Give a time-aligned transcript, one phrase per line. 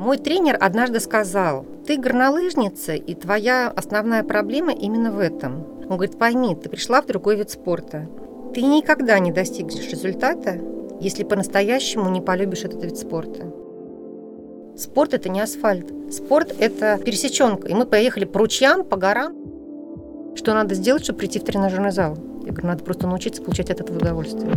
[0.00, 5.66] Мой тренер однажды сказал, ты горнолыжница, и твоя основная проблема именно в этом.
[5.82, 8.08] Он говорит, пойми, ты пришла в другой вид спорта.
[8.54, 10.58] Ты никогда не достигнешь результата,
[11.02, 13.52] если по-настоящему не полюбишь этот вид спорта.
[14.74, 15.92] Спорт– это не асфальт.
[16.10, 17.68] Спорт– это пересеченка.
[17.68, 19.34] И мы поехали по ручьям, по горам.
[20.34, 22.16] Что надо сделать, чтобы прийти в тренажерный зал?
[22.46, 24.50] Я говорю, надо просто научиться получать от этого удовольствие.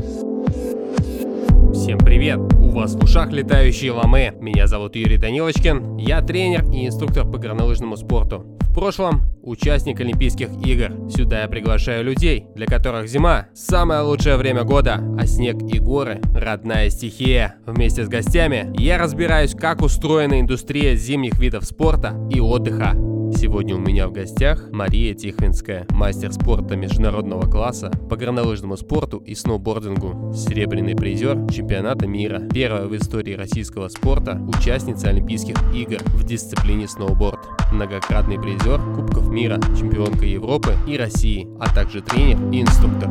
[1.73, 2.39] Всем привет!
[2.74, 4.34] Вас в ушах летающие ламы.
[4.41, 5.98] Меня зовут Юрий Данилочкин.
[5.98, 8.48] Я тренер и инструктор по горнолыжному спорту.
[8.62, 11.08] В прошлом участник Олимпийских игр.
[11.08, 16.20] Сюда я приглашаю людей, для которых зима– самое лучшее время года, а снег и горы–
[16.34, 17.58] родная стихия.
[17.68, 22.96] Вместе с гостями я разбираюсь, как устроена индустрия зимних видов спорта и отдыха.
[23.36, 29.36] Сегодня у меня в гостях Мария Тихвинская, мастер спорта международного класса по горнолыжному спорту и
[29.36, 36.88] сноубордингу, серебряный призер чемпионата мира, первая в истории российского спорта участница Олимпийских игр в дисциплине
[36.88, 37.40] сноуборд,
[37.72, 43.10] многократный призер Кубков мира, чемпионка Европы и России, а также тренер и инструктор.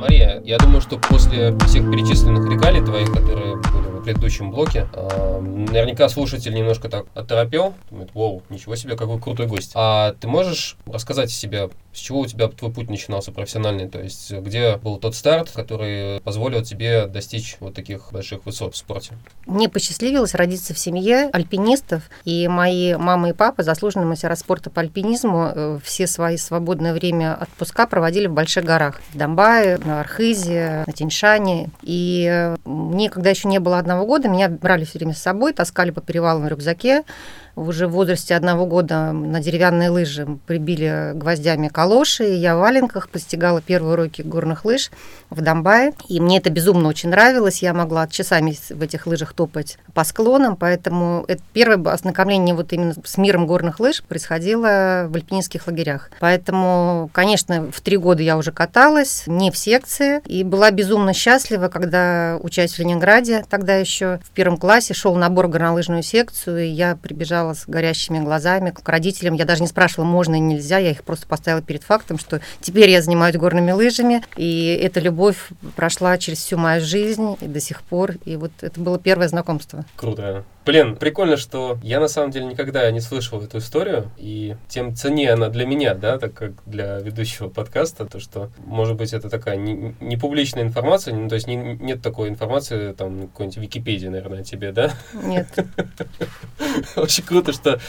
[0.00, 3.60] Мария, я думаю, что после всех перечисленных регалий твоих, которые
[4.00, 7.74] предыдущем блоке, э, наверняка слушатель немножко так оторопел.
[7.90, 9.72] Думает, вау, ничего себе, какой крутой гость.
[9.74, 13.88] А ты можешь рассказать о себе, с чего у тебя твой путь начинался профессиональный?
[13.88, 18.76] То есть, где был тот старт, который позволил тебе достичь вот таких больших высот в
[18.76, 19.14] спорте?
[19.46, 24.80] Мне посчастливилось родиться в семье альпинистов, и мои мама и папа, заслуженные мастера спорта по
[24.80, 29.00] альпинизму, э, все свои свободное время отпуска проводили в больших горах.
[29.12, 31.70] В Донбае, на Архизе, на Тиньшане.
[31.82, 35.52] И э, мне, когда еще не было одного года, меня брали все время с собой,
[35.52, 37.04] таскали по перевалам в рюкзаке,
[37.56, 43.08] уже в возрасте одного года на деревянные лыжи прибили гвоздями калоши, и я в валенках
[43.10, 44.90] постигала первые уроки горных лыж
[45.30, 45.92] в Донбае.
[46.08, 47.62] И мне это безумно очень нравилось.
[47.62, 52.94] Я могла часами в этих лыжах топать по склонам, поэтому это первое ознакомление вот именно
[53.04, 56.10] с миром горных лыж происходило в альпинистских лагерях.
[56.20, 61.68] Поэтому, конечно, в три года я уже каталась, не в секции, и была безумно счастлива,
[61.68, 66.96] когда, учась в Ленинграде, тогда еще в первом классе, шел набор горнолыжную секцию, и я
[66.96, 69.34] прибежала с горящими глазами к родителям.
[69.34, 72.90] Я даже не спрашивала, можно и нельзя, я их просто поставила перед фактом, что теперь
[72.90, 77.82] я занимаюсь горными лыжами, и эта любовь прошла через всю мою жизнь и до сих
[77.82, 78.12] пор.
[78.24, 79.84] И вот это было первое знакомство.
[79.96, 80.44] Круто.
[80.66, 85.32] Блин, прикольно, что я на самом деле никогда не слышал эту историю, и тем ценнее
[85.32, 89.56] она для меня, да, так как для ведущего подкаста, то, что, может быть, это такая
[89.56, 94.40] не, не публичная информация, ну, то есть не, нет такой информации, там, какой-нибудь Википедии, наверное,
[94.40, 94.92] о тебе, да?
[95.14, 95.48] Нет.
[96.96, 97.80] Очень круто, что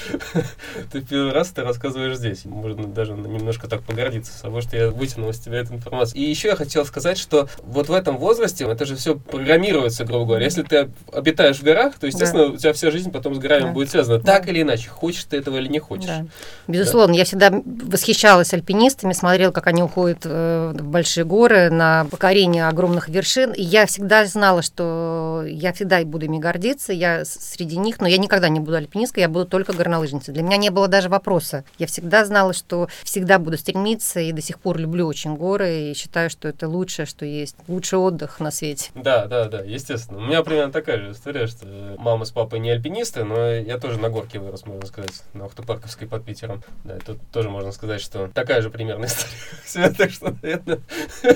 [0.91, 2.45] ты первый раз это рассказываешь здесь.
[2.45, 6.21] Можно даже немножко так погордиться собой, что я вытянул из тебя эту информацию.
[6.21, 10.25] И еще я хотел сказать, что вот в этом возрасте это же все программируется, грубо
[10.25, 10.45] говоря.
[10.45, 13.71] Если ты обитаешь в горах, то, естественно, тебя вся жизнь потом с горами да.
[13.71, 14.19] будет связана.
[14.19, 14.33] Да.
[14.33, 16.05] Так или иначе, хочешь ты этого или не хочешь.
[16.05, 16.25] Да.
[16.67, 17.19] Безусловно, да.
[17.19, 23.09] я всегда восхищалась альпинистами, смотрела, как они уходят э, в большие горы на покорение огромных
[23.09, 23.51] вершин.
[23.51, 28.17] И я всегда знала, что я всегда буду ими гордиться, я среди них, но я
[28.17, 30.33] никогда не буду альпинисткой, я буду только горнолыжницей.
[30.33, 31.63] Для меня не было даже вопроса.
[31.77, 35.93] Я всегда знала, что всегда буду стремиться, и до сих пор люблю очень горы, и
[35.93, 37.55] считаю, что это лучшее, что есть.
[37.67, 38.91] Лучший отдых на свете.
[38.95, 40.19] Да, да, да, естественно.
[40.19, 41.65] У меня примерно такая же история, что
[41.97, 45.45] мама с папой папой не альпинисты, но я тоже на горке вырос, можно сказать, на
[45.45, 46.61] Охтопарковской под Питером.
[46.83, 49.93] Да, тут тоже можно сказать, что такая же примерная история.
[49.97, 50.79] Так что, наверное,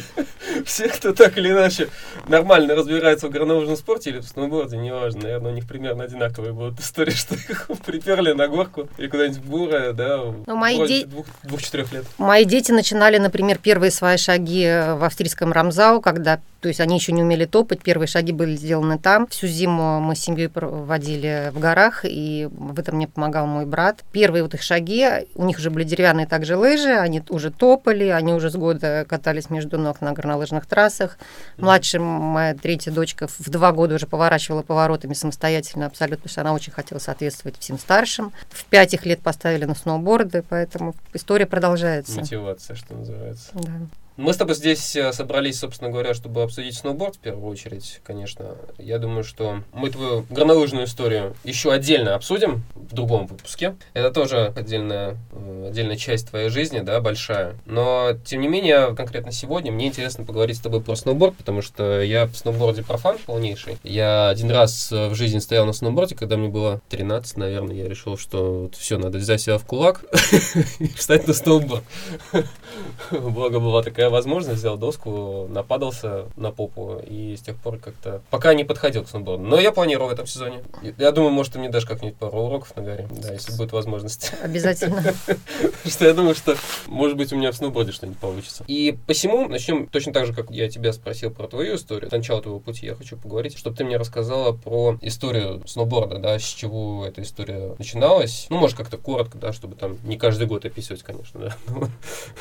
[0.66, 1.88] все, кто так или иначе
[2.28, 6.80] нормально разбирается в горнолыжном спорте или в сноуборде, неважно, наверное, у них примерно одинаковые будут
[6.82, 11.08] истории, что их приперли на горку или куда-нибудь в бурое, да, мои де...
[11.44, 12.06] двух-четырех лет.
[12.18, 17.12] Мои дети начинали, например, первые свои шаги в австрийском Рамзау, когда то есть они еще
[17.12, 19.28] не умели топать, первые шаги были сделаны там.
[19.28, 24.04] Всю зиму мы с семьей проводили в горах, и в этом мне помогал мой брат.
[24.12, 28.34] Первые вот их шаги, у них уже были деревянные также лыжи, они уже топали, они
[28.34, 31.20] уже с года катались между ног на горнолыжных трассах.
[31.58, 36.54] Младшая моя третья дочка в два года уже поворачивала поворотами самостоятельно абсолютно, потому что она
[36.54, 38.34] очень хотела соответствовать всем старшим.
[38.50, 42.22] В пять их лет поставили на сноуборды, поэтому история продолжается.
[42.22, 43.52] Мотивация, что называется.
[43.54, 43.72] Да.
[44.18, 48.56] Мы с тобой здесь э, собрались, собственно говоря, чтобы обсудить сноуборд в первую очередь, конечно.
[48.78, 53.76] Я думаю, что мы твою горнолыжную историю еще отдельно обсудим в другом выпуске.
[53.94, 57.56] Это тоже отдельная, э, отдельная часть твоей жизни, да, большая.
[57.66, 62.02] Но, тем не менее, конкретно сегодня мне интересно поговорить с тобой про сноуборд, потому что
[62.02, 63.78] я в сноуборде профан полнейший.
[63.84, 67.90] Я один раз э, в жизни стоял на сноуборде, когда мне было 13, наверное, я
[67.90, 70.06] решил, что вот все, надо взять себя в кулак
[70.80, 71.84] и встать на сноуборд.
[73.12, 78.22] Благо была такая такая возможность, взял доску, нападался на попу, и с тех пор как-то
[78.30, 79.44] пока не подходил к сноуборду.
[79.44, 80.62] Но я планирую в этом сезоне.
[81.00, 84.32] Я думаю, может, ты мне дашь как-нибудь пару уроков на горе, да, если будет возможность.
[84.44, 85.04] Обязательно.
[85.86, 86.56] Что я думаю, что,
[86.88, 88.64] может быть, у меня в сноуборде что-нибудь получится.
[88.68, 92.60] И посему начнем точно так же, как я тебя спросил про твою историю, начало твоего
[92.60, 97.22] пути, я хочу поговорить, чтобы ты мне рассказала про историю сноуборда, да, с чего эта
[97.22, 98.48] история начиналась.
[98.50, 101.56] Ну, может, как-то коротко, да, чтобы там не каждый год описывать, конечно, да.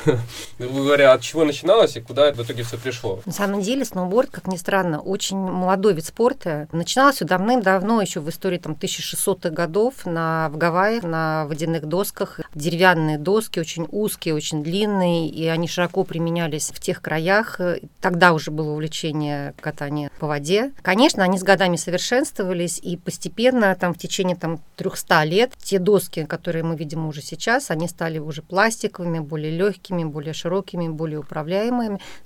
[0.59, 3.21] Грубо говоря, от чего начиналось и куда в итоге все пришло.
[3.25, 6.67] На самом деле, сноуборд, как ни странно, очень молодой вид спорта.
[6.71, 12.39] Начиналось все давным-давно, еще в истории там 1600-х годов на, в Гавайях, на водяных досках.
[12.53, 17.59] Деревянные доски, очень узкие, очень длинные, и они широко применялись в тех краях.
[18.01, 20.71] Тогда уже было увлечение катания по воде.
[20.81, 26.25] Конечно, они с годами совершенствовались, и постепенно там в течение там 300 лет те доски,
[26.25, 31.44] которые мы видим уже сейчас, они стали уже пластиковыми, более легкими, более широкими, более управляемыми.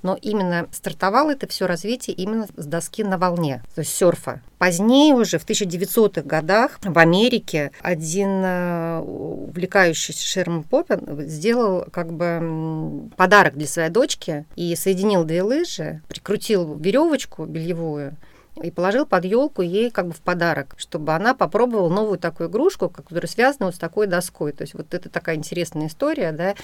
[0.02, 4.42] Но именно стартовало это все развитие именно с доски на волне, то есть серфа.
[4.58, 13.10] Позднее уже, в 1900-х годах, в Америке один э, увлекающийся Шерман Поппин сделал как бы
[13.16, 18.18] подарок для своей дочки и соединил две лыжи, прикрутил веревочку бельевую,
[18.62, 22.90] и положил под елку ей как бы в подарок, чтобы она попробовала новую такую игрушку,
[22.90, 24.52] которая связана вот с такой доской.
[24.52, 26.56] То есть вот это такая интересная история, да.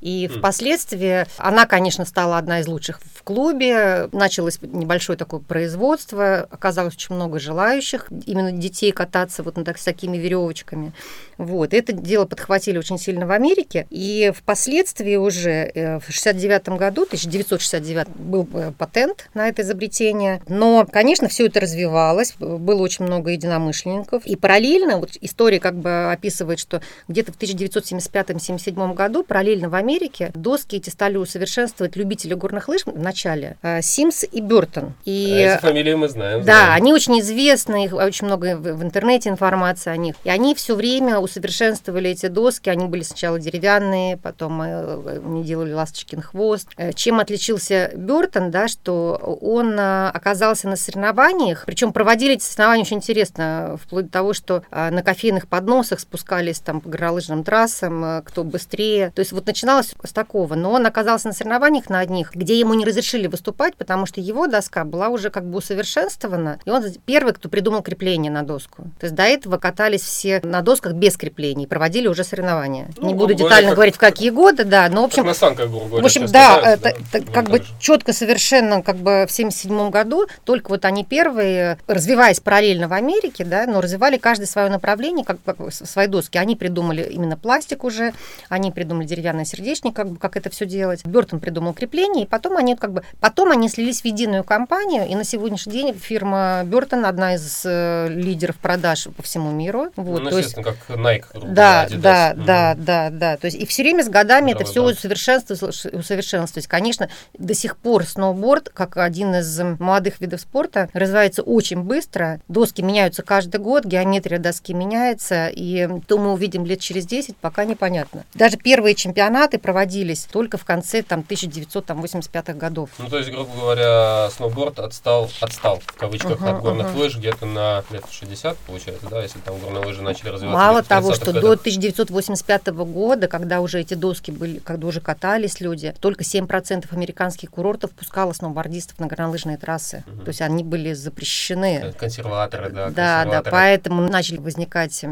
[0.00, 0.38] И mm.
[0.38, 4.08] впоследствии она, конечно, стала одна из лучших в клубе.
[4.12, 6.48] Началось небольшое такое производство.
[6.50, 10.92] Оказалось очень много желающих именно детей кататься вот на так, с такими веревочками.
[11.36, 11.74] Вот.
[11.74, 13.86] Это дело подхватили очень сильно в Америке.
[13.90, 20.42] И впоследствии уже э, в 69 году, 1969, был э, патент на это изобретение.
[20.48, 22.34] Но, конечно, все это развивалось.
[22.38, 24.26] Было очень много единомышленников.
[24.26, 30.30] И параллельно, вот история как бы описывает, что где-то в 1975-77 году параллельно в Америке
[30.34, 33.56] доски эти стали усовершенствовать любители горных лыж в начале.
[33.62, 34.94] Э, Симс и Бертон.
[35.04, 36.40] И, а эти фамилии мы знаем.
[36.40, 36.82] Да, знаем.
[36.82, 40.16] они очень известны, их очень много в интернете информации о них.
[40.24, 42.68] И они все время усовершенствовали эти доски.
[42.68, 46.68] Они были сначала деревянные, потом э, они делали ласточкин хвост.
[46.76, 51.29] Э, чем отличился Бертон, да, что он оказался на соревнованиях,
[51.66, 56.80] причем проводили эти соревнования очень интересно, вплоть до того, что на кофейных подносах спускались там
[56.80, 59.12] по горнолыжным трассам, кто быстрее.
[59.14, 62.74] То есть вот начиналось с такого, но он оказался на соревнованиях на одних, где ему
[62.74, 67.32] не разрешили выступать, потому что его доска была уже как бы усовершенствована, и он первый,
[67.32, 68.84] кто придумал крепление на доску.
[68.98, 72.90] То есть до этого катались все на досках без креплений, проводили уже соревнования.
[72.96, 75.26] Ну, не буду детально как, говорить, в какие годы, да, но в общем...
[75.26, 79.26] на санках, грубо говоря, В общем, да, это, да, как бы четко совершенно как бы
[79.28, 84.46] в 77 году, только вот они первые, развиваясь параллельно в Америке, да, но развивали каждое
[84.46, 86.38] свое направление, как, как свои доски.
[86.38, 88.14] Они придумали именно пластик уже,
[88.48, 91.04] они придумали сердечко, сердечник, как бы как это все делать.
[91.04, 95.14] Бертон придумал крепление, и потом они как бы потом они слились в единую компанию, и
[95.14, 99.90] на сегодняшний день фирма Бертон одна из э, лидеров продаж по всему миру.
[99.96, 101.24] Вот, ну, то есть, как Nike.
[101.52, 101.98] Да, Adidas.
[102.00, 102.44] да, угу.
[102.44, 103.36] да, да, да.
[103.36, 104.92] То есть и все время с годами да, это все да.
[104.92, 106.66] усовершенствовалось, усовершенствовалось.
[106.66, 107.08] Конечно,
[107.38, 112.40] до сих пор сноуборд, как один из молодых видов спорта, развивается очень быстро.
[112.48, 117.64] Доски меняются каждый год, геометрия доски меняется, и то мы увидим лет через 10, пока
[117.64, 118.24] непонятно.
[118.34, 122.90] Даже первые чемпионаты проводились только в конце там, 1985 годов.
[122.98, 126.98] Ну, то есть, грубо говоря, сноуборд отстал, отстал в кавычках, uh-huh, от горных uh-huh.
[126.98, 130.58] лыж где-то на лет 60, получается, да, если там горные лыжи начали развиваться.
[130.58, 131.42] Мало того, что годах.
[131.42, 137.50] до 1985 года, когда уже эти доски были, когда уже катались люди, только 7% американских
[137.50, 140.04] курортов пускало сноубордистов на горнолыжные трассы.
[140.06, 140.24] Uh-huh.
[140.24, 141.94] То есть они были запрещены.
[141.98, 142.90] Консерваторы, да.
[142.90, 145.04] Да, да, поэтому начали возникать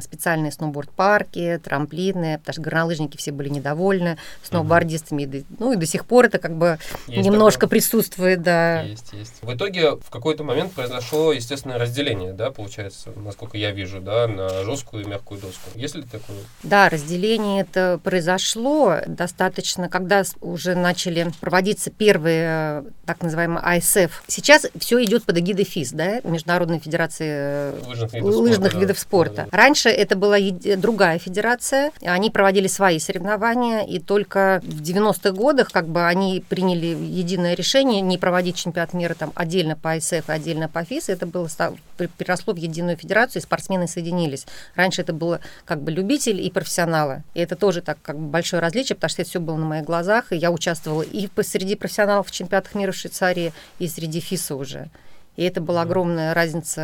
[0.00, 5.24] специальные сноуборд-парки, трамплины, потому что горнолыжники все были недовольны довольны сноубордистами.
[5.24, 5.44] Угу.
[5.58, 7.80] Ну и до сих пор это как бы есть немножко такое.
[7.80, 8.82] присутствует, да.
[8.82, 9.34] Есть, есть.
[9.42, 14.64] В итоге в какой-то момент произошло естественное разделение, да, получается, насколько я вижу, да, на
[14.64, 15.70] жесткую и мягкую доску.
[15.74, 16.38] Есть ли такое?
[16.62, 24.10] Да, разделение это произошло достаточно, когда уже начали проводиться первые так называемые ISF.
[24.26, 28.78] Сейчас все идет под эгидой ФИС, да, Международной Федерации э, лыжных видов лыжных спорта.
[28.78, 29.34] Видов спорта.
[29.36, 29.56] Да, да.
[29.56, 30.36] Раньше это была
[30.76, 36.86] другая федерация, они проводили свои соревнования, и только в 90-х годах как бы они приняли
[36.86, 41.08] единое решение не проводить чемпионат мира там отдельно по ИСФ и отдельно по ФИС.
[41.08, 41.48] Это было
[41.96, 44.46] переросло в единую федерацию, и спортсмены соединились.
[44.74, 47.24] Раньше это было как бы любитель и профессионалы.
[47.34, 49.84] И это тоже так как бы большое различие, потому что это все было на моих
[49.84, 54.54] глазах, и я участвовала и среди профессионалов в чемпионатах мира в Швейцарии, и среди ФИСа
[54.54, 54.88] уже.
[55.36, 56.80] И это была огромная разница.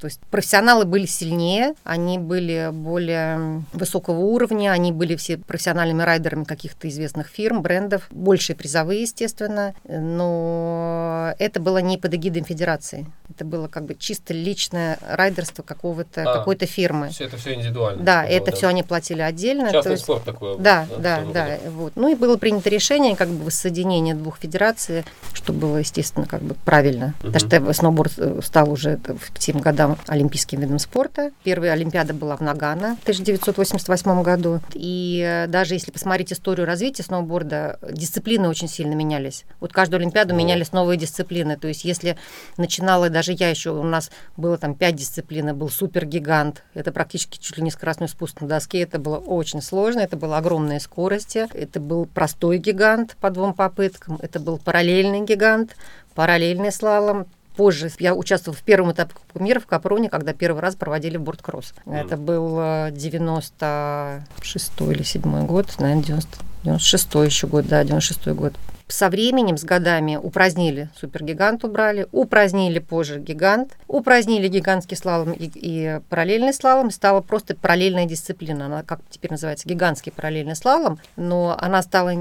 [0.00, 6.44] То есть профессионалы были сильнее, они были более высокого уровня, они были все профессиональными райдерами
[6.44, 13.06] каких-то известных фирм, брендов, большие призовые, естественно, но это было не под эгидой федерации.
[13.30, 17.10] Это было как бы чисто личное райдерство какого-то, а, какой-то фирмы.
[17.10, 18.02] Все это все индивидуально.
[18.02, 18.56] Да, это да.
[18.56, 19.70] все они платили отдельно.
[19.70, 20.58] Частный есть, спорт такой.
[20.58, 21.32] Да, да, да.
[21.32, 21.92] да вот.
[21.94, 26.54] Ну и было принято решение как бы воссоединения двух федераций, что было, естественно, как бы
[26.64, 27.14] правильно.
[27.22, 27.26] Угу.
[27.32, 31.32] Потому что сноуборд э, стал уже к тем годам олимпийским видом спорта.
[31.42, 34.60] Первая Олимпиада была в Нагано в 1988 году.
[34.74, 39.44] И э, даже если посмотреть историю развития сноуборда, дисциплины очень сильно менялись.
[39.60, 41.56] Вот каждую Олимпиаду менялись новые дисциплины.
[41.56, 42.16] То есть если
[42.56, 47.56] начинала даже я еще, у нас было там пять дисциплин, был супергигант, это практически чуть
[47.56, 51.80] ли не скоростной спуск на доске, это было очень сложно, это было огромные скорости, это
[51.80, 55.76] был простой гигант по двум попыткам, это был параллельный гигант,
[56.14, 57.26] параллельный слалом,
[57.58, 61.74] позже я участвовала в первом этапе Кубка мира в Капроне, когда первый раз проводили борткросс.
[61.86, 61.96] Mm.
[61.96, 68.54] Это был 96 э, или 7 год, наверное, 90, 96 еще год, да, 96 год
[68.88, 76.00] со временем, с годами упразднили супергигант, убрали, упразднили позже гигант, упразднили гигантский слалом и, и
[76.08, 78.66] параллельный слалом, стала просто параллельная дисциплина.
[78.66, 82.12] Она как теперь называется гигантский параллельный слалом, но она стала,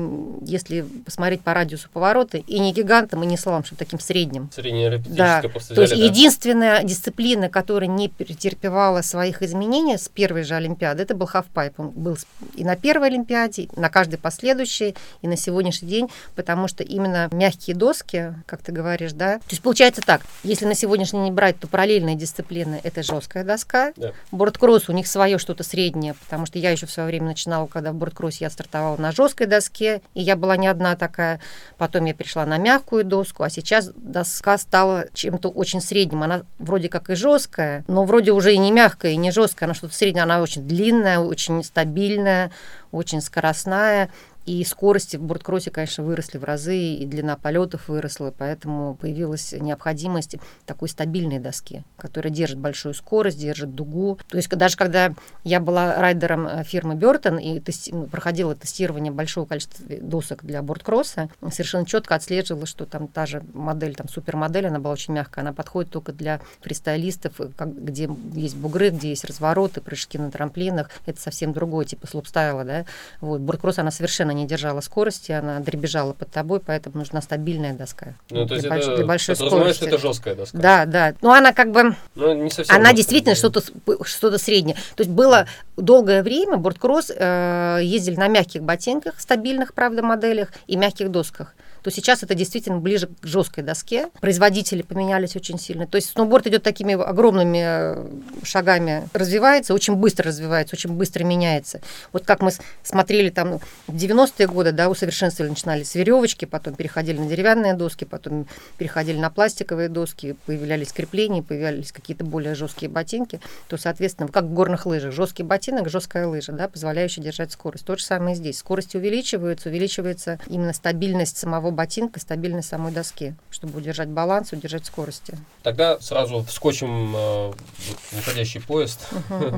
[0.41, 4.49] если посмотреть по радиусу поворота, и не гигантом, и не слалом, что таким средним.
[4.53, 5.41] Средняя да.
[5.41, 6.03] То есть да?
[6.03, 11.79] единственная дисциплина, которая не претерпевала своих изменений с первой же Олимпиады, это был хавпайп.
[11.79, 12.17] Он был
[12.55, 16.83] и на первой Олимпиаде, и на каждой последующей, и на сегодняшний день, потому потому что
[16.83, 21.33] именно мягкие доски, как ты говоришь, да, то есть получается так, если на сегодняшний день
[21.33, 24.11] брать, то параллельные дисциплины– это жесткая доска, да.
[24.31, 27.91] борткросс у них свое что-то среднее, потому что я еще в свое время начинала, когда
[27.91, 31.39] в борткроссе я стартовала на жесткой доске, и я была не одна такая,
[31.77, 36.89] потом я перешла на мягкую доску, а сейчас доска стала чем-то очень средним, она вроде
[36.89, 40.23] как и жесткая, но вроде уже и не мягкая, и не жесткая, она что-то среднее,
[40.23, 42.49] она очень длинная, очень стабильная,
[42.91, 44.09] очень скоростная,
[44.47, 50.37] и скорости в борткроссе, конечно, выросли в разы, и длина полетов выросла, поэтому появилась необходимость
[50.65, 54.17] такой стабильной доски, которая держит большую скорость, держит дугу.
[54.29, 55.13] То есть даже когда
[55.43, 60.61] я была райдером э, фирмы Бертон и тести- ну, проходила тестирование большого количества досок для
[60.61, 65.43] борткросса, совершенно четко отслеживала, что там та же модель, там супермодель, она была очень мягкая,
[65.43, 70.89] она подходит только для фристайлистов, э, где есть бугры, где есть развороты, прыжки на трамплинах.
[71.05, 72.85] Это совсем другое, типа слопстайла, да.
[73.19, 78.13] Вот, борткросс, она совершенно не держала скорости, она дребезжала под тобой, поэтому нужна стабильная доска.
[78.29, 79.77] Ну, то есть для, это, для большой скорости.
[79.77, 80.57] что это жесткая доска.
[80.57, 81.13] Да, да.
[81.21, 81.95] Ну, она как бы...
[82.15, 83.61] Ну, не совсем она действительно что-то
[84.03, 84.75] что среднее.
[84.95, 90.75] То есть было долгое время борткросс э, ездили на мягких ботинках, стабильных, правда, моделях и
[90.75, 91.53] мягких досках
[91.87, 94.09] то сейчас это действительно ближе к жесткой доске.
[94.19, 95.87] Производители поменялись очень сильно.
[95.87, 98.05] То есть сноуборд идет такими огромными э,
[98.43, 101.79] шагами, развивается, очень быстро развивается, очень быстро меняется.
[102.11, 102.51] Вот как мы
[102.83, 108.03] смотрели там в 90-е годы, да, усовершенствовали, начинали с веревочки, потом переходили на деревянные доски,
[108.03, 113.39] потом переходили на пластиковые доски, появлялись крепления, появлялись какие-то более жесткие ботинки,
[113.69, 117.85] то, соответственно, как в горных лыжах, жесткий ботинок, жесткая лыжа, да, позволяющая держать скорость.
[117.85, 118.57] То же самое здесь.
[118.57, 125.37] Скорость увеличивается, увеличивается именно стабильность самого ботинка стабильной самой доски, чтобы удержать баланс, удержать скорости.
[125.61, 129.07] Тогда сразу вскочим э, в уходящий поезд.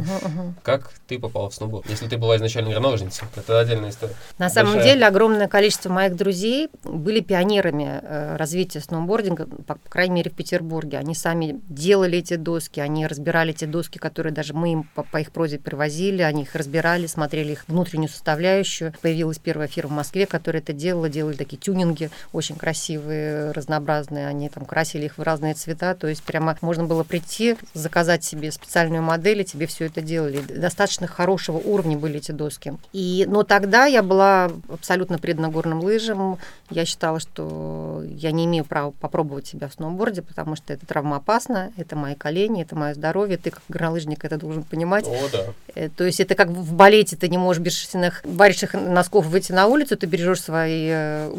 [0.64, 1.90] Как ты попала в сноуборд?
[1.90, 4.16] Если ты была изначально горнолыжницей, это отдельная история.
[4.38, 10.16] На самом деле огромное количество моих друзей были пионерами э, развития сноубординга, по, по крайней
[10.16, 10.98] мере в Петербурге.
[10.98, 15.22] Они сами делали эти доски, они разбирали эти доски, которые даже мы им по, по
[15.22, 18.94] их просьбе привозили, они их разбирали, смотрели их внутреннюю составляющую.
[19.02, 21.99] Появилась первая фирма в Москве, которая это делала, делали такие тюнинги
[22.34, 27.04] очень красивые, разнообразные, они там красили их в разные цвета, то есть прямо можно было
[27.04, 30.42] прийти, заказать себе специальную модель, и тебе все это делали.
[30.42, 32.74] Достаточно хорошего уровня были эти доски.
[32.94, 36.38] И, но тогда я была абсолютно предана горным лыжам,
[36.70, 41.72] я считала, что я не имею права попробовать себя в сноуборде, потому что это травмоопасно,
[41.78, 45.08] это мои колени, это мое здоровье, ты как горнолыжник это должен понимать.
[45.08, 45.46] О, да.
[45.76, 49.52] Э, то есть это как в балете, ты не можешь без шерстяных баришных носков выйти
[49.52, 51.32] на улицу, ты бережешь свои э,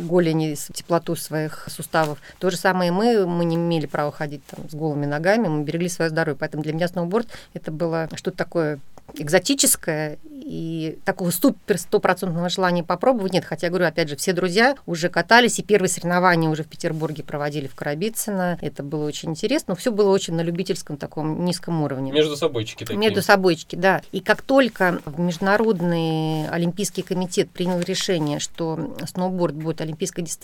[0.56, 2.18] теплоту своих суставов.
[2.38, 5.62] То же самое и мы, мы не имели права ходить там, с голыми ногами, мы
[5.64, 6.36] берегли свое здоровье.
[6.38, 8.78] Поэтому для меня сноуборд это было что-то такое
[9.14, 10.18] экзотическое,
[10.50, 13.44] и такого супер стопроцентного желания попробовать нет.
[13.44, 17.22] Хотя, я говорю, опять же, все друзья уже катались, и первые соревнования уже в Петербурге
[17.22, 18.58] проводили в Карабицыно.
[18.60, 19.74] Это было очень интересно.
[19.76, 22.12] Все было очень на любительском таком низком уровне.
[22.12, 22.98] Между собойчики такие.
[22.98, 24.02] Между собойчики, да.
[24.12, 30.39] И как только Международный Олимпийский комитет принял решение, что сноуборд будет олимпийской дисциплиной,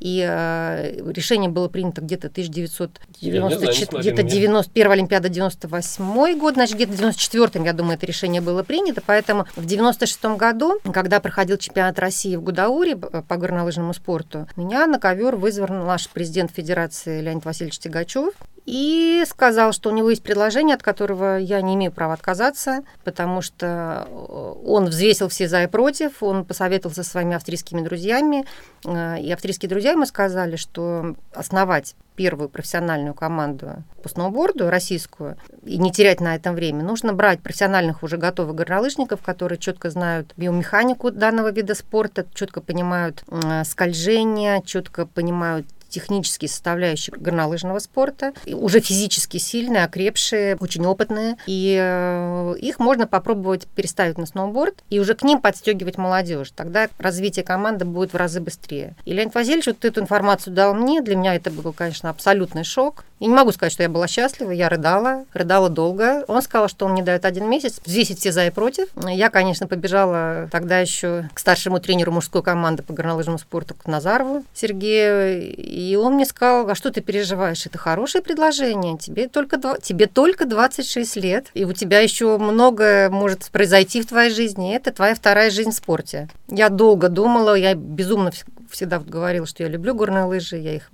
[0.00, 6.96] и э, решение было принято где-то 1994, где-то 91 Олимпиада 98 год, значит, где-то в
[6.96, 12.36] 94 я думаю, это решение было принято, поэтому в 96 году, когда проходил чемпионат России
[12.36, 18.34] в Гудауре по горнолыжному спорту, меня на ковер вызвал наш президент Федерации Леонид Васильевич Тягачев,
[18.66, 23.42] и сказал, что у него есть предложение, от которого я не имею права отказаться, потому
[23.42, 28.44] что э, он взвесил все за и против, он посоветовался со своими австрийскими друзьями,
[28.86, 35.76] э, и австрийские друзья ему сказали, что основать первую профессиональную команду по сноуборду, российскую, и
[35.78, 41.10] не терять на этом время, нужно брать профессиональных уже готовых горнолыжников, которые четко знают биомеханику
[41.10, 49.36] данного вида спорта, четко понимают э, скольжение, четко понимают технические составляющие горнолыжного спорта, уже физически
[49.36, 55.22] сильные, окрепшие, очень опытные, и э, их можно попробовать переставить на сноуборд и уже к
[55.22, 56.50] ним подстегивать молодежь.
[56.50, 58.96] Тогда развитие команды будет в разы быстрее.
[59.04, 63.04] И Леонид Васильевич вот эту информацию дал мне, для меня это был, конечно, абсолютный шок.
[63.20, 66.24] И не могу сказать, что я была счастлива, я рыдала, рыдала долго.
[66.26, 68.88] Он сказал, что он мне дает один месяц, взвесить все за и против.
[68.96, 74.44] Я, конечно, побежала тогда еще к старшему тренеру мужской команды по горнолыжному спорту, к Назарову
[74.52, 77.66] Сергею, и он мне сказал, а что ты переживаешь?
[77.66, 83.50] Это хорошее предложение, тебе только, тебе только 26 лет, и у тебя еще многое может
[83.50, 86.28] произойти в твоей жизни, это твоя вторая жизнь в спорте.
[86.48, 88.32] Я долго думала, я безумно
[88.70, 90.90] всегда говорила, что я люблю горные лыжи, я их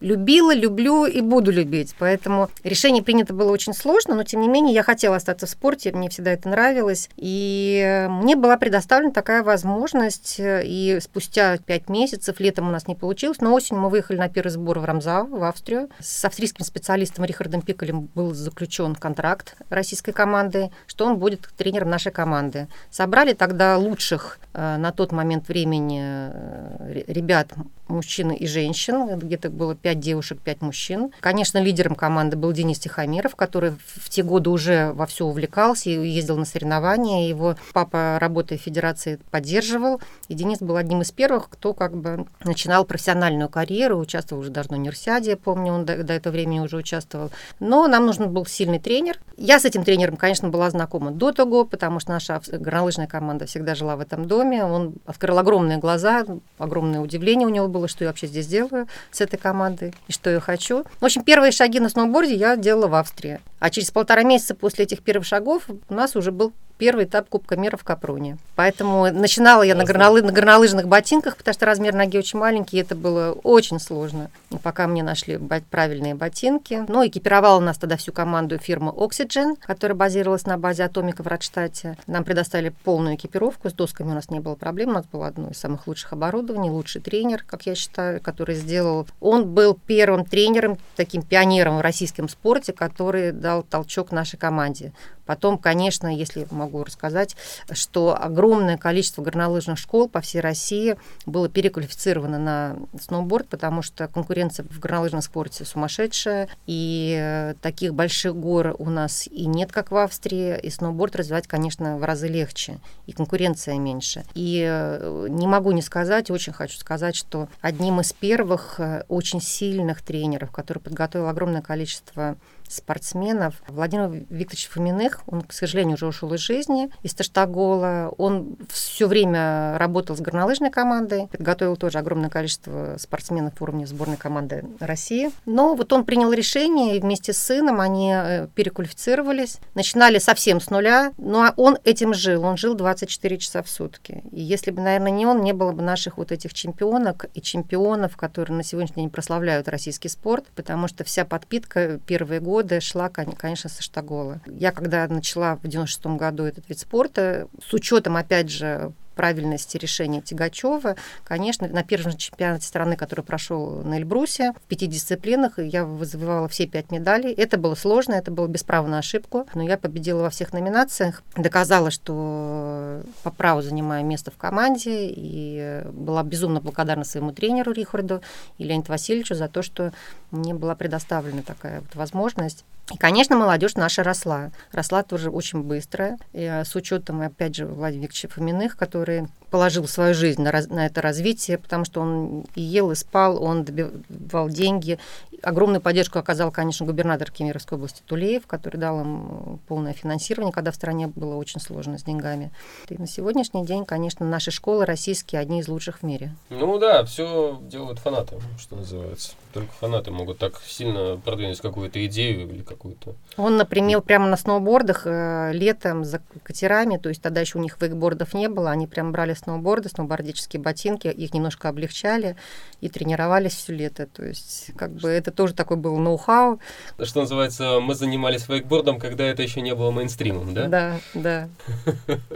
[0.00, 1.94] любила, люблю и буду любить.
[1.98, 5.90] Поэтому решение принято было очень сложно, но тем не менее я хотела остаться в спорте,
[5.92, 7.10] мне всегда это нравилось.
[7.16, 10.36] И мне была предоставлена такая возможность.
[10.38, 14.50] И спустя пять месяцев, летом у нас не получилось, но осенью мы выехали на первый
[14.50, 15.88] сбор в Рамзау, в Австрию.
[16.00, 22.12] С австрийским специалистом Рихардом Пикалем был заключен контракт российской команды, что он будет тренером нашей
[22.12, 22.68] команды.
[22.90, 27.52] Собрали тогда лучших э, на тот момент времени э, ребят,
[27.88, 29.18] мужчин и женщин.
[29.18, 31.12] Где-то было пять девушек, пять мужчин.
[31.20, 36.08] Конечно, лидером команды был Денис Тихомиров, который в те годы уже во все увлекался и
[36.08, 37.28] ездил на соревнования.
[37.28, 40.00] Его папа, работая в федерации, поддерживал.
[40.28, 44.70] И Денис был одним из первых, кто как бы начинал профессиональную карьеру, участвовал уже даже
[44.70, 47.30] на универсиаде, я помню, он до, до этого времени уже участвовал.
[47.60, 49.20] Но нам нужен был сильный тренер.
[49.36, 53.74] Я с этим тренером, конечно, была знакома до того, потому что наша горнолыжная команда всегда
[53.74, 54.64] жила в этом доме.
[54.64, 56.24] Он открыл огромные глаза,
[56.58, 60.30] огромное удивление у него было, что я вообще здесь делаю с этой командой и что
[60.30, 60.84] я хочу.
[61.00, 63.40] В общем, первые шаги на сноуборде я делала в Австрии.
[63.58, 66.52] А через полтора месяца после этих первых шагов у нас уже был
[66.84, 68.36] первый этап Кубка мира в Капроне.
[68.56, 72.80] Поэтому начинала я на, горнолы, на горнолыжных ботинках, потому что размер ноги очень маленький, и
[72.82, 74.30] это было очень сложно.
[74.50, 76.84] И пока мне нашли правильные ботинки.
[76.86, 81.96] Ну, экипировала нас тогда всю команду фирма Oxygen, которая базировалась на базе Атомика в Радштате.
[82.06, 85.48] Нам предоставили полную экипировку, с досками у нас не было проблем, у нас было одно
[85.48, 89.08] из самых лучших оборудований, лучший тренер, как я считаю, который сделал.
[89.20, 94.92] Он был первым тренером, таким пионером в российском спорте, который дал толчок нашей команде.
[95.26, 97.36] Потом, конечно, если могу рассказать,
[97.72, 104.66] что огромное количество горнолыжных школ по всей России было переквалифицировано на сноуборд, потому что конкуренция
[104.68, 109.96] в горнолыжном спорте сумасшедшая, и э, таких больших гор у нас и нет, как в
[109.96, 114.24] Австрии, и сноуборд развивать, конечно, в разы легче, и конкуренция меньше.
[114.34, 119.40] И э, не могу не сказать, очень хочу сказать, что одним из первых э, очень
[119.40, 122.36] сильных тренеров, который подготовил огромное количество
[122.68, 123.54] спортсменов.
[123.68, 128.12] Владимир Викторович Фоминых, он, к сожалению, уже ушел из жизни, из Таштагола.
[128.18, 134.64] Он все время работал с горнолыжной командой, подготовил тоже огромное количество спортсменов уровня сборной команды
[134.80, 135.30] России.
[135.46, 140.70] Но вот он принял решение, и вместе с сыном они э, переквалифицировались, начинали совсем с
[140.70, 144.22] нуля, но он этим жил, он жил 24 часа в сутки.
[144.32, 148.16] И если бы, наверное, не он, не было бы наших вот этих чемпионок и чемпионов,
[148.16, 153.08] которые на сегодняшний день прославляют российский спорт, потому что вся подпитка первые годы годы шла,
[153.08, 154.40] конечно, со Штагола.
[154.46, 160.20] Я когда начала в 96 году этот вид спорта, с учетом, опять же, правильности решения
[160.20, 160.96] Тигачева.
[161.24, 166.66] Конечно, на первом чемпионате страны, который прошел на Эльбрусе, в пяти дисциплинах я вызывала все
[166.66, 167.32] пять медалей.
[167.32, 171.22] Это было сложно, это было без права на ошибку, но я победила во всех номинациях,
[171.36, 178.22] доказала, что по праву занимаю место в команде, и была безумно благодарна своему тренеру Рихарду
[178.58, 179.92] и Леониду Васильевичу за то, что
[180.30, 182.64] мне была предоставлена такая вот возможность.
[182.92, 184.50] И, конечно, молодежь наша росла.
[184.72, 186.16] Росла тоже очень быстро.
[186.32, 190.68] И, э, с учетом, опять же, Владимира Викторовича Фоминых, который положил свою жизнь на, раз,
[190.68, 194.98] на это развитие, потому что он и ел, и спал, он добивал деньги,
[195.44, 200.74] огромную поддержку оказал, конечно, губернатор Кемеровской области Тулеев, который дал им полное финансирование, когда в
[200.74, 202.50] стране было очень сложно с деньгами.
[202.88, 206.34] И на сегодняшний день, конечно, наши школы российские одни из лучших в мире.
[206.50, 209.32] Ну да, все делают фанаты, что называется.
[209.54, 213.14] Только фанаты могут так сильно продвинуть какую-то идею или какую-то...
[213.36, 217.80] Он, например, прямо на сноубордах э, летом за катерами, то есть тогда еще у них
[217.80, 222.34] вейкбордов не было, они прям брали сноуборды, сноубордические ботинки, их немножко облегчали
[222.80, 224.08] и тренировались все лето.
[224.08, 226.58] То есть как бы это тоже такой был ноу-хау.
[227.00, 230.66] Что называется, мы занимались вейкбордом, когда это еще не было мейнстримом, да?
[230.66, 231.48] Да, да.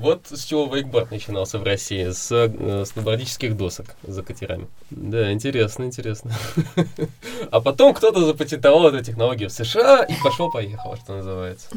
[0.00, 4.66] Вот с чего вейкборд начинался в России, с э, сноубордических досок за катерами.
[4.90, 6.17] Да, интересно, интересно.
[7.50, 11.68] А потом кто-то запатентовал эту технологию в США и пошел-поехал, что называется.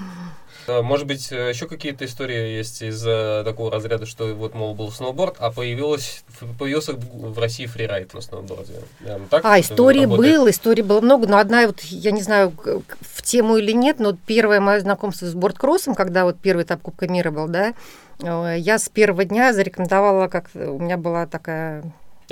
[0.67, 4.91] А, может быть, э, еще какие-то истории есть из такого разряда, что вот, мол, был
[4.91, 6.23] сноуборд, а появилось,
[6.59, 8.73] появился в России фрирайд на сноуборде.
[9.29, 12.53] Так а, истории было, историй было много, но одна вот, я не знаю,
[13.01, 17.07] в тему или нет, но первое мое знакомство с бордкроссом, когда вот первый этап Кубка
[17.07, 17.73] мира был, да,
[18.21, 21.83] э, я с первого дня зарекомендовала, как у меня была такая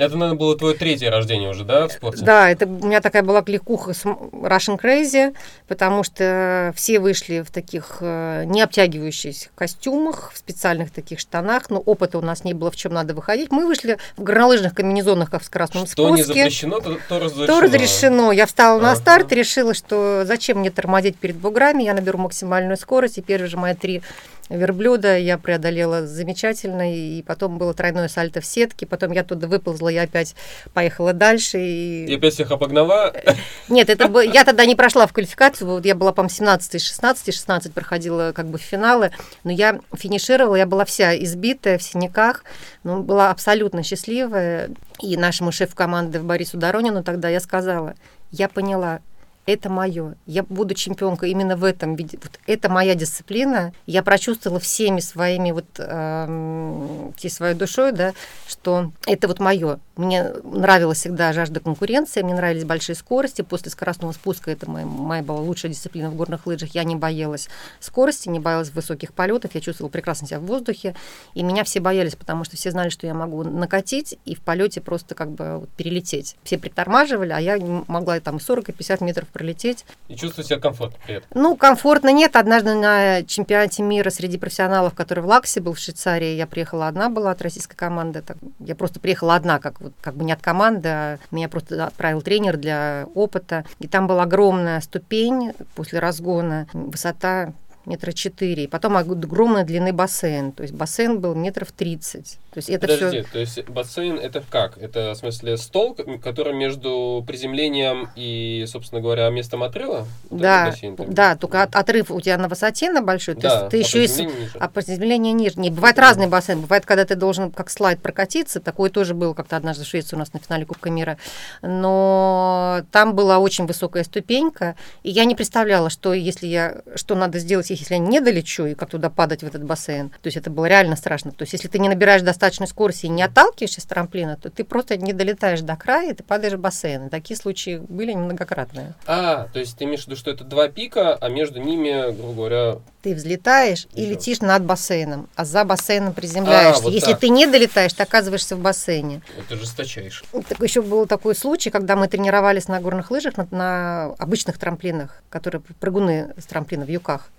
[0.06, 2.24] это, наверное, было твое третье рождение уже, да, в спорте?
[2.24, 5.34] Да, это у меня такая была кликуха с Russian Crazy,
[5.68, 11.80] потому что все вышли в таких э, не обтягивающихся костюмах, в специальных таких штанах, но
[11.80, 13.52] опыта у нас не было, в чем надо выходить.
[13.52, 16.22] Мы вышли в горнолыжных комбинезонах, как в скоростном что спуске.
[16.22, 17.46] Что не запрещено, то, то разрешено.
[17.46, 18.32] То разрешено.
[18.32, 18.86] Я встала ага.
[18.88, 23.48] на старт, решила, что зачем мне тормозить перед буграми, я наберу максимальную скорость, и первые
[23.48, 24.02] же мои три
[24.50, 29.88] верблюда я преодолела замечательно, и потом было тройное сальто в сетке, потом я туда выползла,
[29.88, 30.34] я опять
[30.74, 31.58] поехала дальше.
[31.60, 33.14] И, и опять всех обогнала?
[33.68, 36.82] Нет, это бы, я тогда не прошла в квалификацию, вот я была, по-моему, 17 из
[36.82, 39.12] 16, 16 проходила как бы в финалы,
[39.44, 42.44] но я финишировала, я была вся избитая, в синяках,
[42.82, 47.94] но была абсолютно счастливая, и нашему шефу команды Борису Доронину тогда я сказала,
[48.30, 49.00] я поняла,
[49.46, 50.14] это мое.
[50.26, 52.18] Я буду чемпионкой именно в этом виде.
[52.22, 53.72] Вот это моя дисциплина.
[53.86, 58.12] Я прочувствовала всеми своими вот э, своей душой, да,
[58.46, 59.78] что это вот мое.
[59.96, 63.42] Мне нравилась всегда жажда конкуренции, мне нравились большие скорости.
[63.42, 66.74] После скоростного спуска это моя, моя была лучшая дисциплина в горных лыжах.
[66.74, 67.48] Я не боялась
[67.80, 69.54] скорости, не боялась высоких полетов.
[69.54, 70.94] Я чувствовала прекрасно себя в воздухе.
[71.34, 74.80] И меня все боялись, потому что все знали, что я могу накатить и в полете
[74.80, 76.36] просто как бы вот перелететь.
[76.44, 79.84] Все притормаживали, а я могла там 40 и 50 метров пролететь.
[80.08, 81.28] И чувствовать себя комфортно при этом?
[81.34, 82.36] Ну, комфортно нет.
[82.36, 87.08] Однажды на чемпионате мира среди профессионалов, который в Лаксе был в Швейцарии, я приехала одна
[87.08, 88.22] была от российской команды.
[88.58, 92.56] Я просто приехала одна, как, как бы не от команды, а меня просто отправил тренер
[92.56, 93.64] для опыта.
[93.78, 97.52] И там была огромная ступень после разгона, высота
[97.90, 102.38] метра четыре, и потом огромной длины бассейн, то есть бассейн был метров тридцать.
[102.52, 103.32] То есть это Подожди, все...
[103.32, 104.78] то есть бассейн это как?
[104.78, 110.06] Это в смысле стол, который между приземлением и, собственно говоря, местом отрыва?
[110.30, 113.68] Да, бассейн, да, только от, отрыв у тебя на высоте на большой, то да, есть
[113.68, 114.26] ты а еще и...
[114.26, 114.58] Ниже.
[114.58, 115.58] А приземление ниже.
[115.60, 116.02] Не, бывает да.
[116.02, 119.88] разный бассейн, бывает, когда ты должен как слайд прокатиться, такое тоже было как-то однажды в
[119.88, 121.18] Швеции у нас на финале Кубка мира,
[121.62, 127.38] но там была очень высокая ступенька, и я не представляла, что если я, что надо
[127.38, 130.10] сделать, если я не долечу, и как туда падать в этот бассейн.
[130.10, 131.32] То есть это было реально страшно.
[131.32, 134.64] То есть если ты не набираешь достаточной скорости и не отталкиваешься с трамплина, то ты
[134.64, 137.06] просто не долетаешь до края, и ты падаешь в бассейн.
[137.06, 138.94] И такие случаи были многократные.
[139.06, 142.34] А, то есть ты имеешь в виду, что это два пика, а между ними, грубо
[142.34, 142.78] говоря...
[143.02, 146.82] Ты взлетаешь и летишь над бассейном, а за бассейном приземляешься.
[146.82, 147.20] А, вот Если так.
[147.20, 149.22] ты не долетаешь, ты оказываешься в бассейне.
[149.38, 150.24] Это жесточайше.
[150.48, 155.22] Так, еще был такой случай, когда мы тренировались на горных лыжах, на, на обычных трамплинах,
[155.30, 157.30] которые прыгуны с трамплина в юках.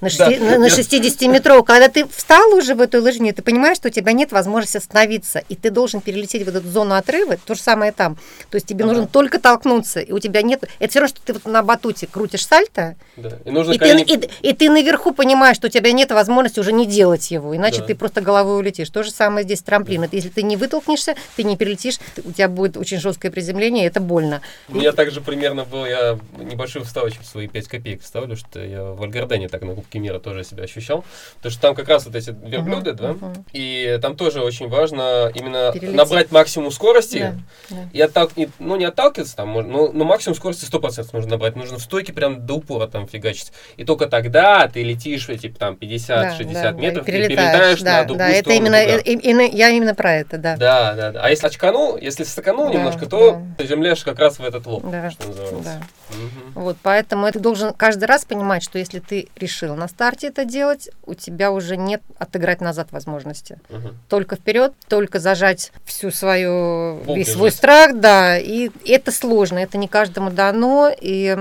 [0.00, 1.64] На, шести, да, на, на 60-метровую.
[1.64, 5.42] Когда ты встал уже в эту лыжню, ты понимаешь, что у тебя нет возможности остановиться,
[5.48, 8.16] и ты должен перелететь в эту зону отрыва, то же самое там.
[8.50, 8.92] То есть тебе ага.
[8.92, 10.64] нужно только толкнуться, и у тебя нет...
[10.78, 13.38] Это все равно, что ты вот на батуте крутишь сальто, да.
[13.44, 14.04] и, нужно и, колени...
[14.04, 17.56] ты, и, и ты наверху понимаешь, что у тебя нет возможности уже не делать его,
[17.56, 17.86] иначе да.
[17.86, 18.90] ты просто головой улетишь.
[18.90, 20.02] То же самое здесь трамплин.
[20.02, 20.08] Да.
[20.12, 24.00] Если ты не вытолкнешься, ты не перелетишь, у тебя будет очень жесткое приземление, и это
[24.00, 24.40] больно.
[24.68, 29.02] У меня также примерно было, я небольшую вставочку свои 5 копеек ставлю, что я в
[29.38, 31.04] Альгардене так на Кубке мира тоже себя ощущал.
[31.36, 33.44] Потому что там как раз вот эти верблюды, uh-huh, да, uh-huh.
[33.52, 35.96] и там тоже очень важно именно Перелететь.
[35.96, 37.34] набрать максимум скорости
[37.70, 37.88] да, да.
[37.92, 38.30] И, оттал...
[38.36, 41.56] и ну не отталкиваться там, можно, но, но максимум скорости 100% нужно набрать.
[41.56, 43.52] Нужно в стойке прям до упора там фигачить.
[43.76, 47.98] И только тогда ты летишь эти там 50-60 да, да, метров да, и, перелетаешь да,
[47.98, 50.56] на другую да, это именно, и, и, я именно про это, да.
[50.56, 51.20] Да, да, да.
[51.22, 53.42] А если очканул, если стаканул да, немножко, то да.
[53.56, 55.62] приземляешь как раз в этот лоб, да, что называется.
[55.64, 55.80] Да.
[56.10, 56.60] Угу.
[56.64, 60.44] Вот, поэтому ты должен каждый раз понимать, что если ты ты решил на старте это
[60.44, 63.58] делать, у тебя уже нет отыграть назад возможности.
[63.70, 63.88] Угу.
[64.08, 69.88] Только вперед, только зажать всю свою, весь свой страх, да, и это сложно, это не
[69.88, 71.36] каждому дано, и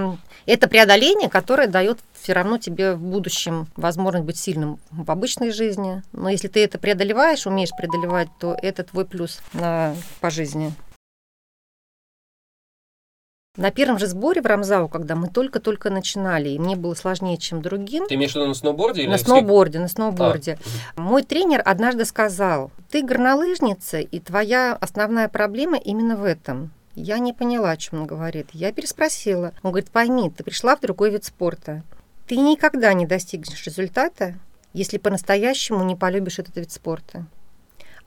[0.46, 6.04] это преодоление, которое дает все равно тебе в будущем возможность быть сильным в обычной жизни.
[6.14, 10.74] Но если ты это преодолеваешь, умеешь преодолевать, то это твой плюс на, по жизни.
[13.58, 17.64] На первом же сборе в Рамзау, когда мы только-только начинали, и мне было сложнее, чем
[17.64, 18.08] другим.
[18.08, 19.02] Ты имеешь в виду на сноуборде?
[19.02, 20.60] Или на сноуборде, на сноуборде.
[20.96, 21.02] А.
[21.02, 26.72] Мой тренер однажды сказал, ты горнолыжница, и твоя основная проблема именно в этом.
[26.94, 28.50] Я не поняла, о чем он говорит.
[28.54, 29.54] Я переспросила.
[29.64, 31.84] Он говорит, пойми, ты пришла в другой вид спорта.
[32.28, 34.36] Ты никогда не достигнешь результата,
[34.74, 37.26] если по-настоящему не полюбишь этот вид спорта.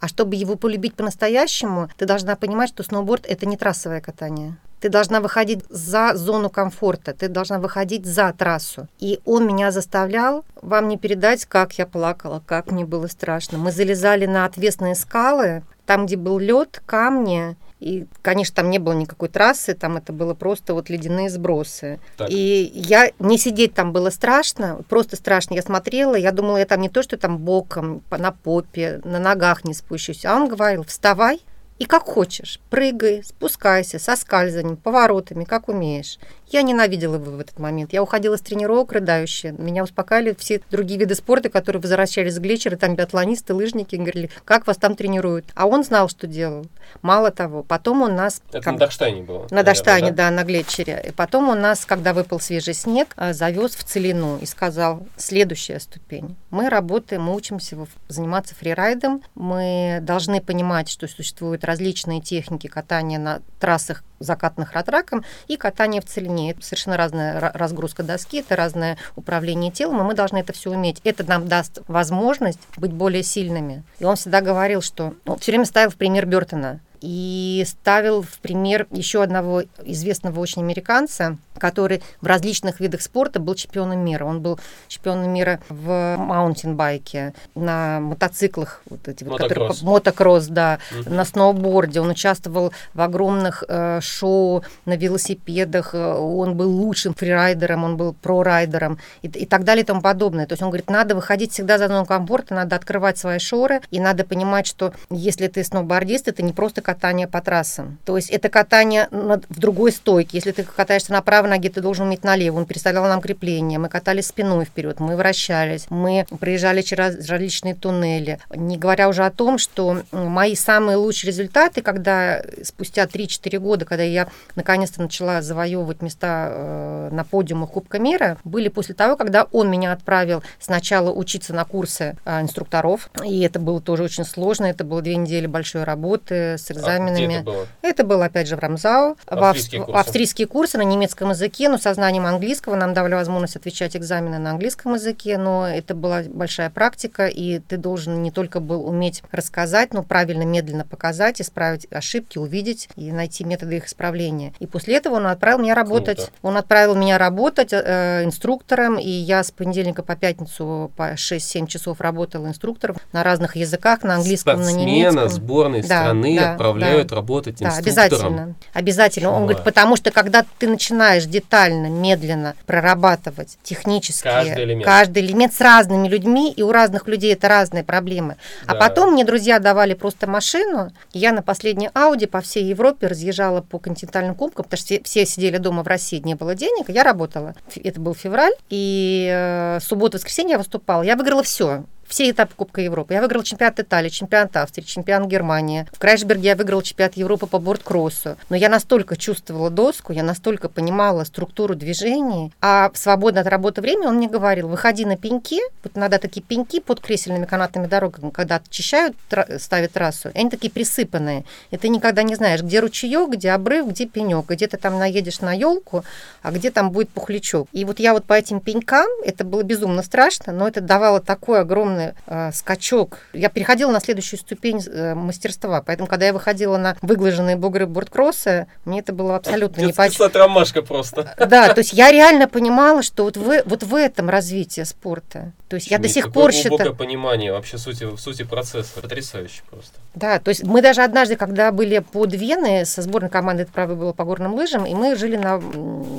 [0.01, 4.57] А чтобы его полюбить по-настоящему, ты должна понимать, что сноуборд– это не трассовое катание.
[4.81, 8.89] Ты должна выходить за зону комфорта, ты должна выходить за трассу.
[8.99, 13.59] И он меня заставлял вам не передать, как я плакала, как мне было страшно.
[13.59, 18.93] Мы залезали на отвесные скалы, там, где был лед, камни, и, конечно, там не было
[18.93, 21.99] никакой трассы, там это было просто вот ледяные сбросы.
[22.19, 22.29] Так.
[22.31, 25.55] И я не сидеть там было страшно, просто страшно.
[25.55, 29.65] Я смотрела, я думала, я там не то, что там боком, на попе, на ногах
[29.65, 30.27] не спущусь.
[30.27, 31.41] А он говорил, вставай,
[31.79, 36.19] и как хочешь, прыгай, спускайся, со скальзанием, поворотами, как умеешь.
[36.51, 37.93] Я ненавидела его в этот момент.
[37.93, 39.53] Я уходила с тренировок рыдающая.
[39.53, 44.67] Меня успокаивали все другие виды спорта, которые возвращались с глечера, там биатлонисты, лыжники, говорили, как
[44.67, 45.45] вас там тренируют.
[45.55, 46.67] А он знал, что делал.
[47.03, 48.43] Мало того, потом он нас...
[48.49, 48.73] Это как...
[48.73, 49.47] на Дахштайне было?
[49.53, 50.29] На Дахштайне, да?
[50.29, 51.05] да, на глечере.
[51.09, 55.79] И потом он нас, когда выпал свежий снег, э, завез в Целину и сказал, следующая
[55.79, 56.37] ступень.
[56.51, 57.77] Мы работаем, мы учимся
[58.09, 59.23] заниматься фрирайдом.
[59.37, 66.05] Мы должны понимать, что существуют различные техники катания на трассах закатных ратраком и катание в
[66.05, 66.40] целине.
[66.49, 71.01] Это совершенно разная разгрузка доски, это разное управление телом, и мы должны это все уметь.
[71.05, 73.83] Это нам даст возможность быть более сильными.
[73.99, 75.15] И он всегда говорил, что...
[75.27, 80.63] Он все время ставил в пример Бертона и ставил в пример еще одного известного очень
[80.63, 84.25] американца, который в различных видах спорта был чемпионом мира.
[84.25, 84.59] Он был
[84.89, 91.11] чемпионом мира в маунтинбайке, на мотоциклах, вот эти вот, которые, мотокросс, да, угу.
[91.11, 92.01] на сноуборде.
[92.01, 95.95] Он участвовал в огромных э, шоу на велосипедах.
[95.95, 100.47] Он был лучшим фрирайдером, он был прорайдером и, и так далее и тому подобное.
[100.47, 104.01] То есть он говорит, надо выходить всегда за зону комфорта, надо открывать свои шоры, и
[104.01, 107.99] надо понимать, что если ты сноубордист, это не просто катание по трассам.
[108.05, 110.39] То есть это катание в другой стойке.
[110.39, 112.59] Если ты катаешься на правой ноге, ты должен уметь налево.
[112.59, 113.79] Он переставлял нам крепление.
[113.79, 118.41] Мы катались спиной вперед, мы вращались, мы проезжали через различные туннели.
[118.51, 124.03] Не говоря уже о том, что мои самые лучшие результаты, когда спустя 3-4 года, когда
[124.03, 124.27] я
[124.57, 129.93] наконец-то начала завоевывать места э, на подиумах Кубка мира, были после того, когда он меня
[129.93, 133.11] отправил сначала учиться на курсы э, инструкторов.
[133.25, 134.65] И это было тоже очень сложно.
[134.67, 137.37] Это было две недели большой работы с экзаменами.
[137.37, 137.67] А это, было?
[137.83, 139.17] это было, опять же, в Рамзау.
[139.27, 140.01] Австрийские, в, курсы.
[140.01, 142.77] австрийские курсы на немецком языке, но со знанием английского.
[142.77, 147.77] Нам давали возможность отвечать экзамены на английском языке, но это была большая практика, и ты
[147.77, 153.45] должен не только был уметь рассказать, но правильно, медленно показать, исправить ошибки, увидеть и найти
[153.45, 154.53] методы их исправления.
[154.59, 156.19] И после этого он отправил меня работать.
[156.19, 156.33] Круто.
[156.43, 162.01] Он отправил меня работать э, инструктором, и я с понедельника по пятницу по 6-7 часов
[162.01, 165.29] работала инструктором на разных языках, на английском, Спортсмена, на немецком.
[165.29, 167.17] сборной да, страны да, отправляют да.
[167.17, 168.55] работать да, обязательно.
[168.73, 169.33] Обязательно.
[169.33, 174.85] Он говорит, потому что когда ты начинаешь детально, медленно прорабатывать технически каждый элемент.
[174.85, 178.37] каждый элемент с разными людьми, и у разных людей это разные проблемы.
[178.67, 178.79] А да.
[178.79, 183.07] А потом мне друзья давали просто машину, и я на последней Ауди по всей Европе
[183.07, 186.89] разъезжала по континентальным кубкам, потому что все, все сидели дома в России, не было денег,
[186.89, 187.55] я работала.
[187.83, 191.03] Это был февраль, и э, субботу-воскресенье я выступала.
[191.03, 193.15] Я выиграла все все этапы Кубка Европы.
[193.15, 195.87] Я выиграл чемпионат Италии, чемпионат Австрии, чемпионат Германии.
[195.93, 198.37] В Крайшберге я выиграл чемпионат Европы по борт-кроссу.
[198.49, 203.81] Но я настолько чувствовала доску, я настолько понимала структуру движений, а в свободное от работы
[203.81, 208.31] время он мне говорил, выходи на пеньки, вот иногда такие пеньки под кресельными канатными дорогами,
[208.31, 209.17] когда очищают,
[209.59, 214.07] ставят трассу, они такие присыпанные, и ты никогда не знаешь, где ручеек, где обрыв, где
[214.07, 216.05] пенек, где ты там наедешь на елку,
[216.43, 217.69] а где там будет пухлячок.
[217.73, 221.61] И вот я вот по этим пенькам, это было безумно страшно, но это давало такое
[221.61, 223.19] огромное огромный э, скачок.
[223.33, 228.67] Я переходила на следующую ступень э, мастерства, поэтому, когда я выходила на выглаженные бугры борткросса,
[228.85, 230.09] мне это было абсолютно не по
[230.39, 231.35] ромашка просто.
[231.39, 235.53] Да, то есть я реально понимала, что вот в, вот в этом развитии спорта.
[235.69, 236.71] То есть я до сих пор считаю...
[236.71, 239.01] глубокое понимание вообще сути, сути процесса.
[239.01, 239.93] Потрясающе просто.
[240.15, 243.95] Да, то есть мы даже однажды, когда были под Вены, со сборной команды, это правда
[243.95, 245.61] было по горным лыжам, и мы жили на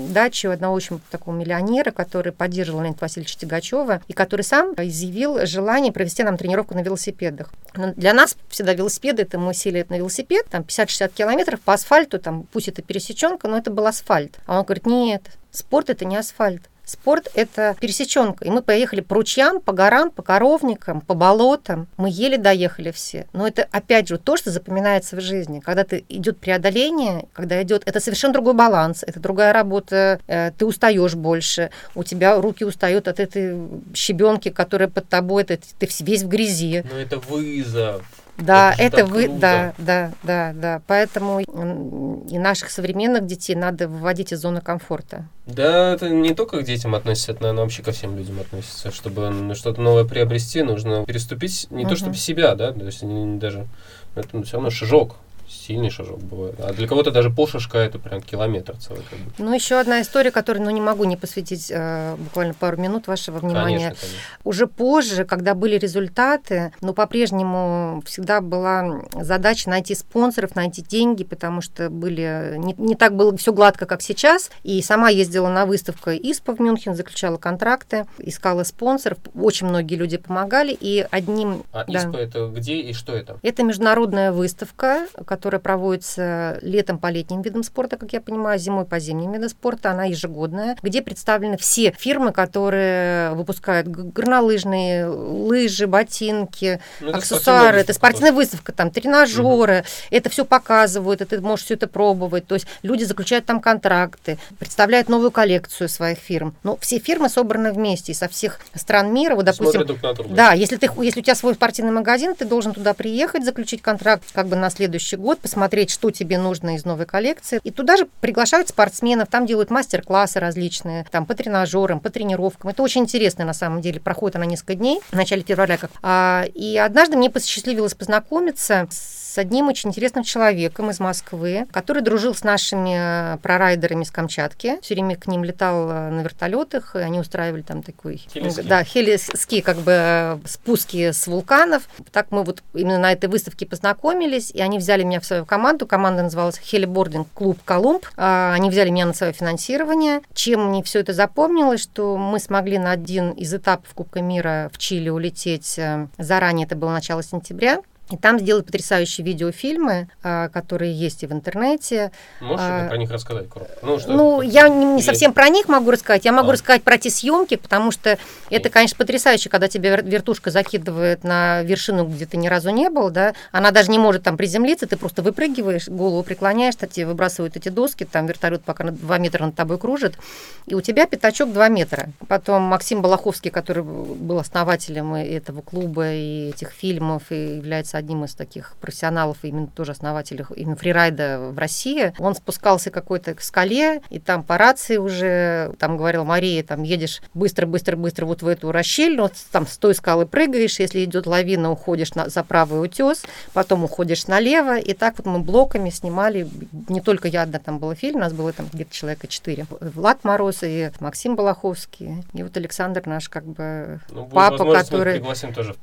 [0.09, 5.45] даче у одного очень такого миллионера, который поддерживал Леонида Васильевича Тягачева, и который сам изъявил
[5.45, 7.51] желание провести нам тренировку на велосипедах.
[7.75, 12.19] Но для нас всегда велосипеды, это мы сели на велосипед, там 50-60 километров по асфальту,
[12.19, 14.39] там пусть это пересеченка, но это был асфальт.
[14.45, 16.63] А он говорит, нет, спорт это не асфальт.
[16.91, 18.43] Спорт– это пересеченка.
[18.43, 21.87] И мы поехали по ручьям, по горам, по коровникам, по болотам.
[21.95, 23.27] Мы еле доехали все.
[23.31, 25.61] Но это, опять же, то, что запоминается в жизни.
[25.61, 27.83] Когда ты идет преодоление, когда идет...
[27.85, 33.07] Это совершенно другой баланс, это другая работа, э, ты устаешь больше, у тебя руки устают
[33.07, 33.57] от этой
[33.93, 35.59] щебенки, которая под тобой, ты
[36.01, 36.83] весь в грязи.
[36.91, 38.03] Но это вызов.
[38.41, 40.81] Да, это, это вы, да, да, да, да.
[40.87, 45.27] Поэтому и наших современных детей надо выводить из зоны комфорта.
[45.45, 48.91] Да, это не только к детям относится, это, наверное, вообще ко всем людям относится.
[48.91, 51.91] Чтобы что-то новое приобрести, нужно переступить не угу.
[51.91, 53.67] то чтобы себя, да, то есть не, даже
[54.15, 55.15] это все равно шажок
[55.61, 56.55] сильный шажок бывает.
[56.59, 59.03] А для кого-то даже полшажка это прям километр целый.
[59.09, 59.31] Как бы.
[59.37, 63.39] Ну, еще одна история, которую ну, не могу не посвятить э, буквально пару минут вашего
[63.39, 63.89] внимания.
[63.89, 64.19] Конечно, конечно.
[64.43, 71.61] Уже позже, когда были результаты, но по-прежнему всегда была задача найти спонсоров, найти деньги, потому
[71.61, 74.49] что были не, не так было все гладко, как сейчас.
[74.63, 79.17] И сама ездила на выставку ИСПА в Мюнхен, заключала контракты, искала спонсоров.
[79.35, 80.75] Очень многие люди помогали.
[80.79, 81.63] И одним...
[81.71, 83.39] А да, ИСПА это где и что это?
[83.41, 88.85] Это международная выставка, которая которая проводится летом по летним видам спорта, как я понимаю, зимой
[88.85, 89.91] по зимним видам спорта.
[89.91, 97.79] Она ежегодная, где представлены все фирмы, которые выпускают горнолыжные лыжи, ботинки, ну, аксессуары.
[97.79, 99.79] Это спортивная выставка, там тренажеры.
[99.79, 99.87] Угу.
[100.11, 102.47] Это все показывают, и ты можешь все это пробовать.
[102.47, 106.55] То есть люди заключают там контракты, представляют новую коллекцию своих фирм.
[106.63, 109.35] Но все фирмы собраны вместе со всех стран мира.
[109.35, 109.85] Вот, допустим.
[110.29, 114.23] Да, если, ты, если у тебя свой спортивный магазин, ты должен туда приехать, заключить контракт
[114.31, 117.59] как бы на следующий год, посмотреть, что тебе нужно из новой коллекции.
[117.63, 122.71] И туда же приглашают спортсменов, там делают мастер-классы различные, там по тренажерам, по тренировкам.
[122.71, 123.99] Это очень интересно на самом деле.
[123.99, 125.77] Проходит она несколько дней в начале февраля.
[126.01, 132.01] А, и однажды мне посчастливилось познакомиться с с одним очень интересным человеком из Москвы, который
[132.01, 134.77] дружил с нашими э, прорайдерами с Камчатки.
[134.81, 138.17] Все время к ним летал э, на вертолетах, и они устраивали там такой...
[138.33, 138.61] Хелиски.
[138.61, 141.83] Да, хелиски, как бы э, спуски с вулканов.
[142.11, 145.87] Так мы вот именно на этой выставке познакомились, и они взяли меня в свою команду.
[145.87, 148.05] Команда называлась Хелибординг Клуб Колумб.
[148.17, 150.19] А, они взяли меня на свое финансирование.
[150.33, 154.77] Чем мне все это запомнилось, что мы смогли на один из этапов Кубка мира в
[154.77, 155.79] Чили улететь
[156.17, 157.79] заранее, это было начало сентября,
[158.13, 162.11] и там сделают потрясающие видеофильмы, а, которые есть и в интернете.
[162.39, 163.73] Можешь а, про них рассказать коротко?
[163.81, 166.25] Ну, что ну я не, не совсем про них могу рассказать.
[166.25, 166.53] Я могу а.
[166.53, 168.17] рассказать про те съемки, потому что
[168.49, 173.09] это, конечно, потрясающе, когда тебя вертушка закидывает на вершину, где ты ни разу не был,
[173.09, 173.33] да.
[173.51, 177.69] Она даже не может там приземлиться, ты просто выпрыгиваешь, голову преклоняешь, а тебе выбрасывают эти
[177.69, 180.17] доски, там вертолет пока на 2 метра над тобой кружит,
[180.65, 182.09] и у тебя пятачок 2 метра.
[182.27, 188.35] Потом Максим Балаховский, который был основателем этого клуба и этих фильмов, и является одним из
[188.35, 192.13] таких профессионалов, именно тоже основателей именно фрирайда в России.
[192.19, 197.21] Он спускался к какой-то скале, и там по рации уже, там говорил, Мария, там едешь
[197.33, 202.13] быстро-быстро-быстро вот в эту расщелину, вот там с той скалы прыгаешь, если идет лавина, уходишь
[202.15, 206.47] на, за правый утес, потом уходишь налево, и так вот мы блоками снимали,
[206.89, 209.65] не только я одна, там был фильм, у нас было там где-то человека четыре.
[209.79, 215.19] Влад Мороз и Максим Балаховский, и вот Александр наш как бы ну, папа, который...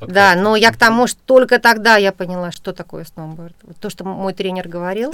[0.00, 3.54] Да, но я к тому, что только тогда я я поняла, что такое сноуборд.
[3.80, 5.12] То, что мой тренер говорил,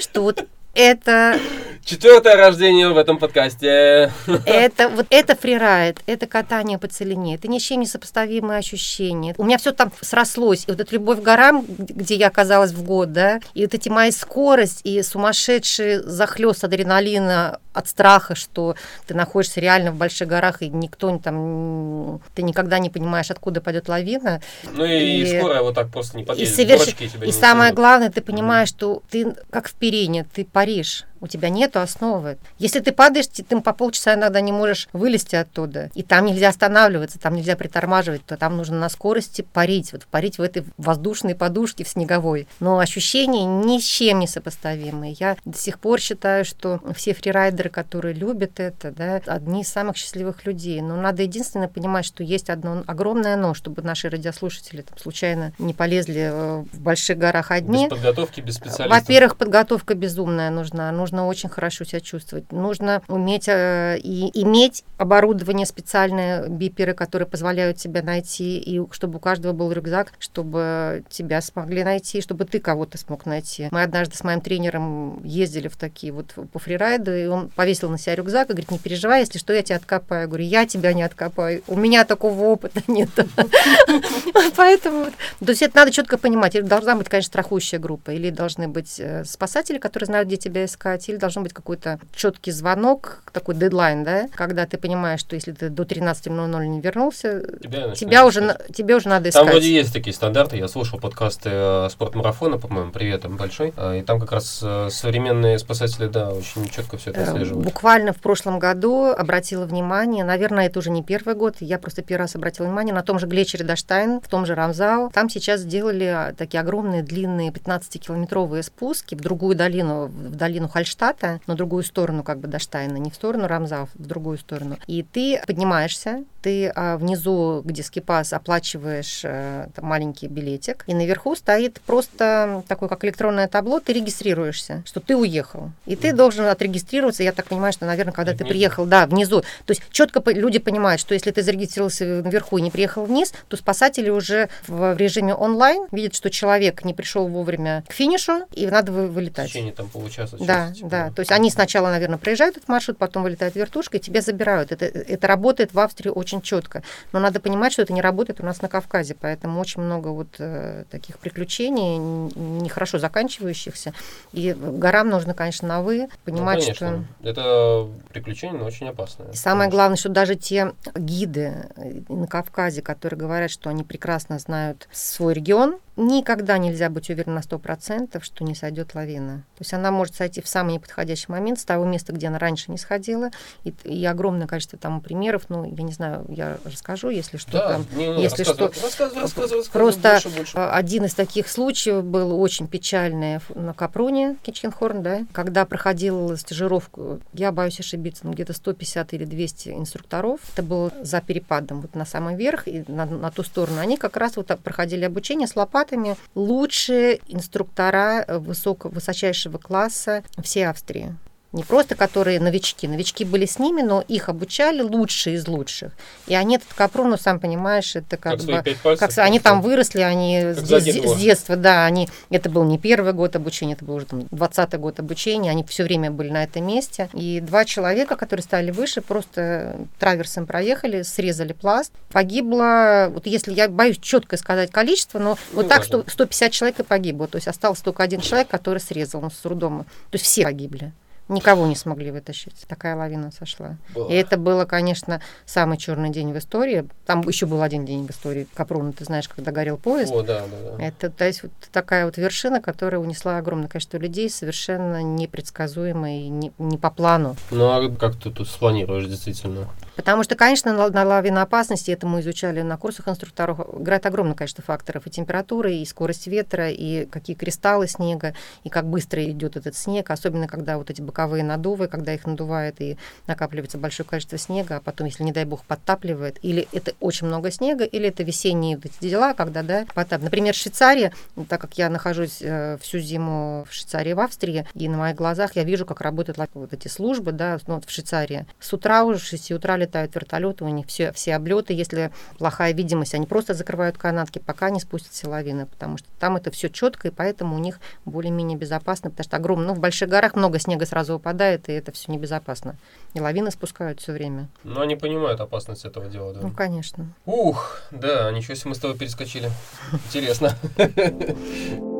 [0.00, 1.38] что вот это...
[1.84, 4.10] Четвертое рождение в этом подкасте.
[4.46, 9.34] Это вот это фрирайд, это катание по целине, это ни с чем не сопоставимые ощущения.
[9.36, 10.64] У меня все там срослось.
[10.66, 13.90] И вот эта любовь к горам, где я оказалась в год, да, и вот эти
[13.90, 20.62] мои скорость и сумасшедший захлест адреналина от страха, что ты находишься реально в больших горах,
[20.62, 24.40] и никто там, ты никогда не понимаешь, откуда пойдет лавина.
[24.72, 26.52] Ну и, и скоро вот так просто не подъедет.
[26.52, 26.94] И, соверш...
[27.26, 31.26] и самое главное, ты понимаешь, mm что ты как в перине, ты по Париж у
[31.26, 32.38] тебя нет основы.
[32.58, 35.90] Если ты падаешь, ты, ты по полчаса иногда не можешь вылезти оттуда.
[35.94, 40.38] И там нельзя останавливаться, там нельзя притормаживать, то там нужно на скорости парить, вот парить
[40.38, 42.46] в этой воздушной подушке в снеговой.
[42.60, 45.16] Но ощущения ни с чем не сопоставимые.
[45.18, 49.96] Я до сих пор считаю, что все фрирайдеры, которые любят это, да, одни из самых
[49.96, 50.80] счастливых людей.
[50.80, 55.72] Но надо единственное понимать, что есть одно огромное но, чтобы наши радиослушатели там, случайно не
[55.74, 57.84] полезли э, в больших горах одни.
[57.84, 58.90] Без подготовки, без специалистов.
[58.90, 60.90] Во-первых, подготовка безумная нужна.
[60.92, 62.50] Нужно нужно очень хорошо себя чувствовать.
[62.52, 69.20] Нужно уметь э, и иметь оборудование специальное, биперы, которые позволяют тебя найти, и чтобы у
[69.20, 73.68] каждого был рюкзак, чтобы тебя смогли найти, чтобы ты кого-то смог найти.
[73.70, 77.98] Мы однажды с моим тренером ездили в такие вот по фрирайду, и он повесил на
[77.98, 80.22] себя рюкзак и говорит, не переживай, если что, я тебя откопаю.
[80.22, 81.62] Я говорю, я тебя не откопаю.
[81.68, 83.10] У меня такого опыта нет.
[84.56, 85.06] Поэтому,
[85.38, 86.60] то есть это надо четко понимать.
[86.66, 90.93] Должна быть, конечно, страхующая группа, или должны быть э, спасатели, которые знают, где тебя искать,
[91.08, 95.68] или должен быть какой-то четкий звонок, такой дедлайн, да, когда ты понимаешь, что если ты
[95.68, 99.42] до 13.00 не вернулся, тебя, тебя уже, тебе уже надо искать.
[99.42, 100.56] Там вроде есть такие стандарты.
[100.56, 103.72] Я слушал подкасты э, спортмарафона, по-моему, привет там большой.
[103.76, 107.64] А, и там как раз э, современные спасатели, да, очень четко все это отслеживают.
[107.64, 112.22] Буквально в прошлом году обратила внимание, наверное, это уже не первый год, я просто первый
[112.22, 115.10] раз обратила внимание на том же Глечере Даштайн, в том же Рамзау.
[115.10, 121.40] Там сейчас сделали а, такие огромные, длинные 15-километровые спуски в другую долину, в долину Хальштата,
[121.46, 124.76] на другую сторону как бы Даштайна, не в сторону Рамзау, в другую сторону.
[124.86, 131.34] И ты поднимаешься, ты а, внизу, где скипас, оплачиваешь а, там, маленький билетик, и наверху
[131.34, 135.70] стоит просто такое, как электронное табло, ты регистрируешься, что ты уехал.
[135.86, 139.40] И ты должен отрегистрироваться, я так понимаю, что, наверное, когда ты приехал, да, внизу.
[139.40, 143.56] То есть четко люди понимают, что если ты зарегистрировался наверху и не приехал вниз, то
[143.56, 148.92] спасатели уже в режиме онлайн видят, что человек не пришел вовремя к финишу, и надо
[148.92, 149.48] вылетать.
[149.48, 150.36] В течение там получаса.
[150.38, 151.10] Да, части, да.
[151.10, 154.72] То есть они сначала, наверное, проезжают этот маршрут, потом вылетают вертушкой, тебя забирают.
[154.72, 156.82] Это, это работает в Австрии очень четко.
[157.12, 160.28] Но надо понимать, что это не работает у нас на Кавказе, поэтому очень много вот
[160.38, 163.92] э, таких приключений, нехорошо заканчивающихся.
[164.32, 167.06] И горам нужно, конечно, на вы, понимать, ну, конечно.
[167.20, 167.28] что...
[167.28, 169.32] Это приключение, но очень опасное.
[169.32, 174.38] И самое главное, что даже те гиды э, на Кавказе, которые говорят, что они прекрасно
[174.38, 179.44] знают свой регион, никогда нельзя быть уверен на 100%, что не сойдет лавина.
[179.56, 182.70] То есть она может сойти в самый неподходящий момент с того места, где она раньше
[182.70, 183.30] не сходила.
[183.62, 185.44] И, и огромное количество там примеров.
[185.48, 187.52] Ну, я не знаю, я расскажу, если что.
[187.52, 190.58] Да, там, не, не, если что рассказывай, рассказывай, рассказывай, Просто больше, больше.
[190.58, 197.52] один из таких случаев был очень печальный на Капроне, Кичкенхорн, да, когда проходила стажировку, я
[197.52, 200.40] боюсь ошибиться, ну, где-то 150 или 200 инструкторов.
[200.52, 203.80] Это было за перепадом вот на самый верх и на, на ту сторону.
[203.80, 210.66] Они как раз вот проходили обучение с лопатой лопатами лучшие инструктора высоко, высочайшего класса всей
[210.66, 211.16] Австрии
[211.54, 215.92] не просто которые новички, новички были с ними, но их обучали лучшие из лучших.
[216.26, 218.76] И они этот капрон, ну, сам понимаешь, это как, как бы...
[218.82, 222.08] Пальцев, как, они там выросли, они с, с детства, да, они...
[222.30, 225.84] Это был не первый год обучения, это был уже там 20-й год обучения, они все
[225.84, 227.08] время были на этом месте.
[227.12, 231.92] И два человека, которые стали выше, просто траверсом проехали, срезали пласт.
[232.10, 236.80] Погибло, вот если я боюсь четко сказать количество, но ну, вот так 100, 150 человек
[236.80, 237.28] и погибло.
[237.28, 239.84] То есть остался только один человек, который срезал, он с трудом.
[240.10, 240.92] То есть все погибли.
[241.28, 242.54] Никого не смогли вытащить.
[242.68, 243.76] Такая лавина сошла.
[243.94, 244.10] Было.
[244.10, 246.86] И это было, конечно, самый черный день в истории.
[247.06, 250.12] Там еще был один день в истории Капруна, ты знаешь, когда горел поезд.
[250.12, 250.84] О, да, да, да.
[250.84, 256.28] Это то есть, вот такая вот вершина, которая унесла огромное количество людей, совершенно непредсказуемо и
[256.28, 257.36] не, не по плану.
[257.50, 259.68] Ну а как ты тут спланируешь действительно?
[259.96, 264.64] Потому что, конечно, на, на лавиноопасности, это мы изучали на курсах инструкторов, играет огромное количество
[264.64, 265.06] факторов.
[265.06, 268.34] И температура, и скорость ветра, и какие кристаллы снега,
[268.64, 272.80] и как быстро идет этот снег, особенно когда вот эти боковые надувы, когда их надувает
[272.80, 277.26] и накапливается большое количество снега, а потом, если, не дай бог, подтапливает, или это очень
[277.26, 280.22] много снега, или это весенние вот эти дела, когда, да, потап.
[280.22, 281.12] Например, Швейцария,
[281.48, 285.56] так как я нахожусь э, всю зиму в Швейцарии, в Австрии, и на моих глазах
[285.56, 288.46] я вижу, как работают вот эти службы, да, ну, вот в Швейцарии.
[288.58, 292.72] С утра уже, с 6 утра летают вертолеты, у них все, все облеты, если плохая
[292.72, 297.08] видимость, они просто закрывают канатки, пока не спустятся лавины, потому что там это все четко,
[297.08, 300.86] и поэтому у них более-менее безопасно, потому что огромно, ну, в больших горах много снега
[300.86, 302.76] сразу выпадает, и это все небезопасно.
[303.14, 304.48] И лавины спускают все время.
[304.64, 306.40] Но они понимают опасность этого дела, да?
[306.40, 307.06] Ну, конечно.
[307.26, 309.50] Ух, да, ничего себе мы с тобой перескочили.
[309.92, 310.56] Интересно.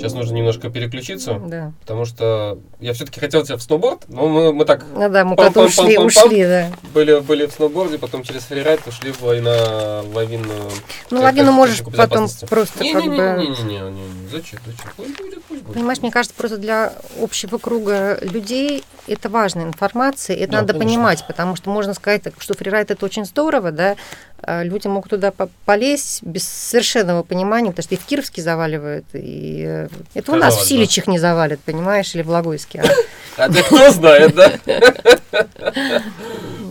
[0.00, 1.72] Сейчас нужно немножко переключиться, да.
[1.80, 4.84] потому что я все-таки хотел тебя в сноуборд, но мы, мы так...
[4.94, 6.72] Ну да, мы потом ушли, ушли, да.
[6.94, 10.70] Были, были в сноуборде, потом через фрирайд ушли в, на лавинную...
[11.10, 13.16] Ну, лавину можешь потом просто не, как не, бы...
[13.16, 14.90] Не-не-не, зачем, зачем?
[14.96, 15.74] Пусть будет, пусть будет.
[15.74, 20.88] Понимаешь, мне кажется, просто для общего круга людей это важная информация, это да, надо конечно.
[20.88, 23.96] понимать, потому что можно сказать, что фрирайд это очень здорово, да,
[24.42, 25.32] а люди могут туда
[25.64, 30.56] полезть без совершенного понимания, потому что и в Кировске заваливают, и э, это у нас
[30.56, 32.82] в Силичах не завалят, понимаешь, или в Логойске.
[33.36, 34.52] А, а кто знает, да?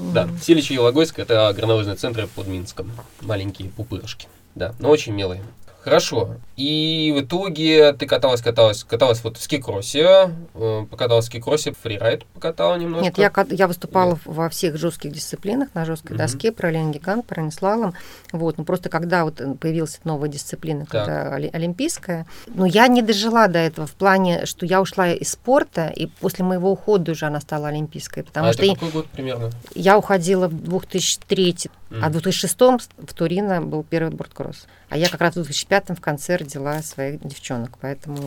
[0.09, 2.91] Да, Силичи и Логойск– это горнолыжные центры под Минском.
[3.21, 5.43] Маленькие пупырышки, да, но очень милые.
[5.83, 6.35] Хорошо.
[6.57, 12.25] И в итоге ты каталась, каталась, каталась вот в скикроссе, э, покаталась в скикроссе, фрирайд
[12.25, 13.05] покатала немножко.
[13.05, 14.19] Нет, я, я выступала Нет.
[14.25, 16.17] во всех жестких дисциплинах, на жесткой угу.
[16.17, 17.93] доске, параллельный гигант, параллельный
[18.33, 21.05] Вот, ну просто когда вот появилась новая дисциплина, так.
[21.05, 25.87] когда олимпийская, но я не дожила до этого в плане, что я ушла из спорта,
[25.87, 28.23] и после моего ухода уже она стала олимпийской.
[28.23, 29.49] Потому а что это какой год примерно?
[29.75, 31.99] Я уходила в 2003 Mm.
[32.03, 34.67] А в 2006 в Турино был первый борткросс.
[34.89, 38.17] А я как раз в 2005 в конце родила своих девчонок, поэтому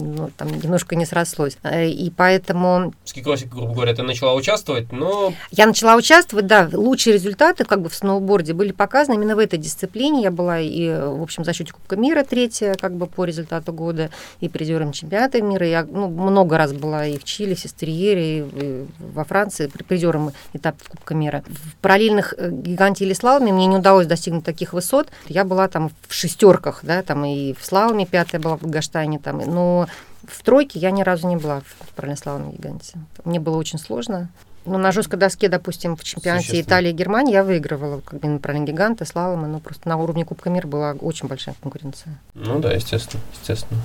[0.00, 1.56] ну, там немножко не срослось.
[1.62, 2.92] Э, и поэтому...
[3.04, 5.32] В скикроссе, грубо говоря, ты начала участвовать, но...
[5.50, 6.68] Я начала участвовать, да.
[6.72, 10.22] Лучшие результаты как бы в сноуборде были показаны именно в этой дисциплине.
[10.22, 14.10] Я была и, в общем, за счете Кубка мира третья, как бы по результату года,
[14.40, 15.66] и призером чемпионата мира.
[15.66, 20.78] Я ну, много раз была и в Чили, в Сестерьере, и во Франции, призером этапа
[20.88, 21.42] Кубка мира.
[21.46, 25.10] В параллельных э, гиганте или слаломе мне не удалось достигнуть таких высот.
[25.26, 29.38] Я была там в шестерках, да, там и в слаломе пятая была в Гаштайне, там,
[29.38, 29.86] но
[30.24, 32.98] в тройке я ни разу не была в параллельном гиганте.
[33.24, 34.30] Мне было очень сложно.
[34.64, 38.72] Ну, на жесткой доске, допустим, в чемпионате Италии и Германии я выигрывала, как бы направление
[38.72, 42.18] гиганты, слаломы, но просто на уровне Кубка мира была очень большая конкуренция.
[42.34, 43.80] Ну да, естественно, естественно.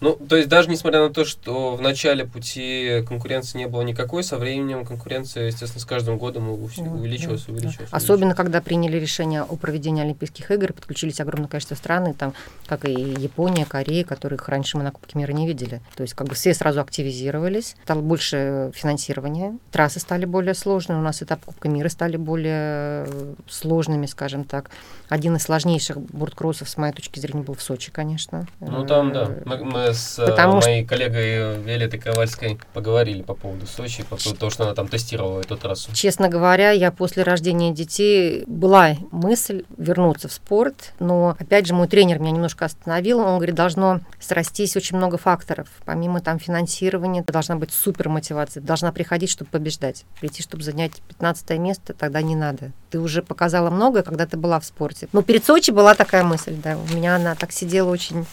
[0.00, 4.24] Ну, то есть даже несмотря на то, что в начале пути конкуренции не было никакой,
[4.24, 7.90] со временем конкуренция, естественно, с каждым годом увеличилась, да, увеличилась.
[7.90, 7.96] Да.
[7.96, 12.34] Особенно, когда приняли решение о проведении Олимпийских игр, подключились огромное количество стран, и там,
[12.66, 15.80] как и Япония, Корея, которых раньше мы на Кубке мира не видели.
[15.94, 21.02] То есть как бы все сразу активизировались, стало больше финансирования, трассы стали более сложными, у
[21.02, 24.70] нас этап Кубка мира стали более э, сложными, скажем так.
[25.08, 28.46] Один из сложнейших борткроссов, с моей точки зрения, был в Сочи, конечно.
[28.60, 29.24] Ну там, да.
[29.28, 30.88] Э, мы, мы с э, Потому моей что...
[30.88, 35.56] коллегой Виолеттой Ковальской поговорили по поводу Сочи, по поводу того, что она там тестировала эту
[35.56, 35.90] трассу.
[35.92, 41.88] Честно говоря, я после рождения детей была мысль вернуться в спорт, но, опять же, мой
[41.88, 43.20] тренер меня немножко остановил.
[43.20, 45.68] Он говорит, должно срастись очень много факторов.
[45.84, 50.04] Помимо там финансирования, должна быть супер мотивация, должна приходить, чтобы побеждать побеждать.
[50.20, 52.72] Прийти, чтобы занять 15 место, тогда не надо.
[52.90, 55.08] Ты уже показала многое, когда ты была в спорте.
[55.12, 56.76] Но перед Сочи была такая мысль, да.
[56.76, 58.26] У меня она так сидела очень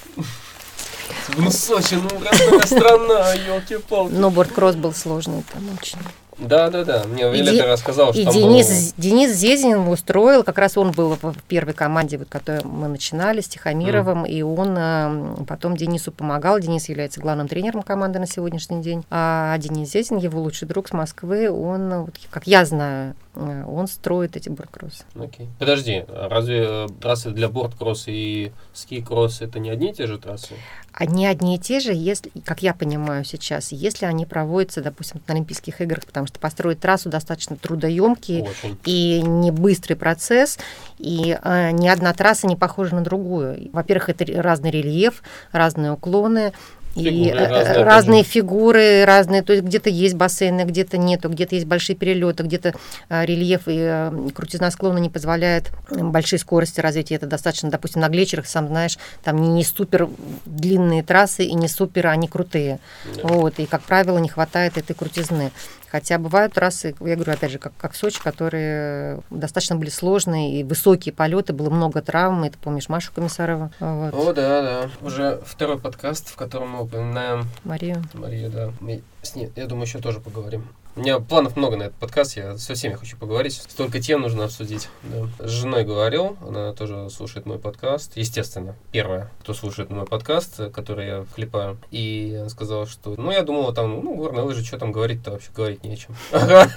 [1.38, 4.14] ну, Сочи, ну, родная страна, елки-палки.
[4.14, 6.00] Но борткросс был сложный там очень.
[6.40, 7.04] Да, да, да.
[7.06, 9.02] Мне Виолетта рассказал, что и там Денис, был...
[9.02, 13.48] Денис Зезин устроил, как раз он был в первой команде, вот, которой мы начинали, с
[13.48, 14.30] Тихомировым, mm.
[14.30, 16.60] и он э, потом Денису помогал.
[16.60, 19.04] Денис является главным тренером команды на сегодняшний день.
[19.10, 24.36] А Денис Зезин, его лучший друг с Москвы, он, вот, как я знаю, он строит
[24.36, 25.04] эти борткроссы.
[25.16, 25.48] Окей.
[25.60, 30.56] Подожди, разве э, трассы для борткросса и ски-кросс это не одни и те же трассы?
[30.92, 35.36] Они одни и те же, если, как я понимаю сейчас, если они проводятся, допустим, на
[35.36, 38.78] Олимпийских играх, потому что построить трассу достаточно трудоемкий Очень.
[38.86, 40.58] и не быстрый процесс,
[40.98, 43.70] и э, ни одна трасса не похожа на другую.
[43.74, 45.22] Во-первых, это разный рельеф,
[45.52, 46.54] разные уклоны,
[46.98, 51.68] и э, разные, разные фигуры, разные, то есть где-то есть бассейны, где-то нету, где-то есть
[51.68, 52.74] большие перелеты, где-то
[53.10, 57.16] а, рельеф и крутизна склона не позволяет большой скорости развития.
[57.16, 60.10] Это достаточно, допустим, на глечерах, сам знаешь, там не, не супер
[60.46, 62.80] длинные трассы и не супер они крутые.
[63.16, 63.28] Да.
[63.28, 65.52] Вот, и, как правило, не хватает этой крутизны.
[65.90, 70.60] Хотя бывают трассы, я говорю, опять же, как, как в Сочи, которые достаточно были сложные
[70.60, 72.46] и высокие полеты, было много травм.
[72.46, 73.72] И ты помнишь Машу Комиссарова?
[73.80, 74.14] Вот.
[74.14, 74.90] О, да, да.
[75.02, 78.04] Уже второй подкаст, в котором мы упоминаем Марию.
[78.14, 78.72] Марию, да.
[78.80, 80.68] Мы с ней, я думаю, еще тоже поговорим.
[80.98, 83.54] У меня планов много на этот подкаст, я со всеми хочу поговорить.
[83.54, 84.90] Столько тем нужно обсудить.
[85.04, 85.48] Да.
[85.48, 88.14] С женой говорил, она тоже слушает мой подкаст.
[88.16, 91.78] Естественно, первая, кто слушает мой подкаст, который я клепаю.
[91.92, 95.50] И она сказала, что, ну, я думала, там, ну, горные лыжи, что там говорить-то вообще,
[95.56, 96.16] говорить не о чем.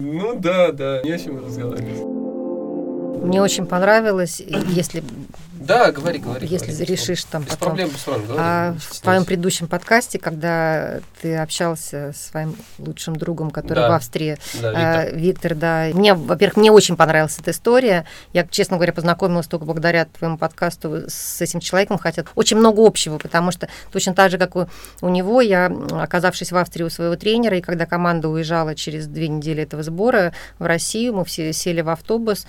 [0.00, 3.24] Ну да, да, не о чем разговаривать.
[3.24, 5.02] Мне очень понравилось, если
[5.68, 6.46] да, говори, говори.
[6.46, 7.68] Если говори, решишь там Без потом.
[7.68, 8.26] проблем, без проблем.
[8.26, 13.90] Говори, а в твоем предыдущем подкасте, когда ты общался с своим лучшим другом, который да.
[13.90, 15.18] в Австрии, да, а, Виктор.
[15.18, 15.88] Виктор, да.
[15.92, 18.06] Мне, во-первых, мне очень понравилась эта история.
[18.32, 23.18] Я, честно говоря, познакомилась только благодаря твоему подкасту с этим человеком, хотя очень много общего,
[23.18, 24.68] потому что точно так же, как у,
[25.02, 29.28] у него, я, оказавшись в Австрии у своего тренера, и когда команда уезжала через две
[29.28, 32.46] недели этого сбора в Россию, мы все сели в автобус,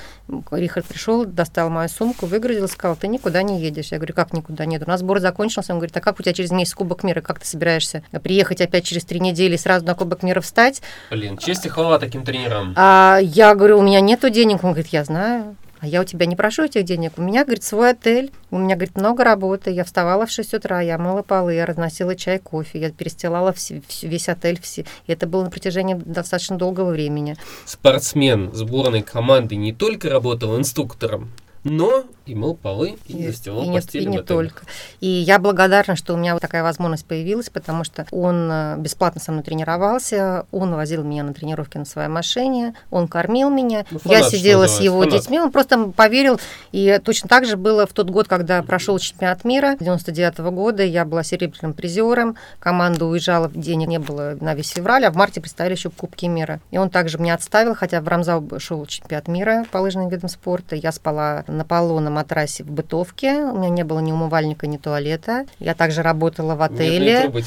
[0.51, 3.91] Рихард пришел, достал мою сумку, выгрузил, сказал, ты никуда не едешь.
[3.91, 4.83] Я говорю, как никуда нет?
[4.85, 5.73] У нас сбор закончился.
[5.73, 7.21] Он говорит, а как у тебя через месяц Кубок мира?
[7.21, 10.81] Как ты собираешься приехать опять через три недели и сразу на Кубок мира встать?
[11.09, 12.73] Блин, честь и хвала таким тренерам.
[12.75, 14.63] А, я говорю, у меня нету денег.
[14.63, 15.55] Он говорит, я знаю.
[15.81, 17.13] А я у тебя не прошу этих денег.
[17.17, 18.31] У меня, говорит, свой отель.
[18.51, 19.71] У меня, говорит, много работы.
[19.71, 23.81] Я вставала в 6 утра, я мыла полы, я разносила чай, кофе, я перестилала все,
[24.01, 24.59] весь отель.
[24.61, 24.85] Все.
[25.07, 27.37] И это было на протяжении достаточно долгого времени.
[27.65, 31.31] Спортсмен сборной команды не только работал инструктором,
[31.63, 34.61] но И мыл полы, и, и застилал и постель И не только.
[34.99, 39.19] И я благодарна, что у меня вот такая возможность появилась, потому что он э, бесплатно
[39.19, 43.83] со мной тренировался, он возил меня на тренировки на своей машине, он кормил меня.
[43.89, 45.21] Ну, фанат, я сидела с его фанат.
[45.21, 46.39] детьми, он просто поверил.
[46.71, 50.83] И точно так же было в тот год, когда прошел чемпионат мира 99 -го года.
[50.83, 55.41] Я была серебряным призером, команда уезжала, денег не было на весь февраль, а в марте
[55.41, 56.59] представили еще Кубки мира.
[56.69, 60.75] И он также меня отставил, хотя в Рамзау шел чемпионат мира по лыжным видам спорта.
[60.75, 63.43] Я спала на полу на матрасе в бытовке.
[63.43, 65.45] У меня не было ни умывальника, ни туалета.
[65.59, 67.31] Я также работала в отеле.
[67.33, 67.45] Нет,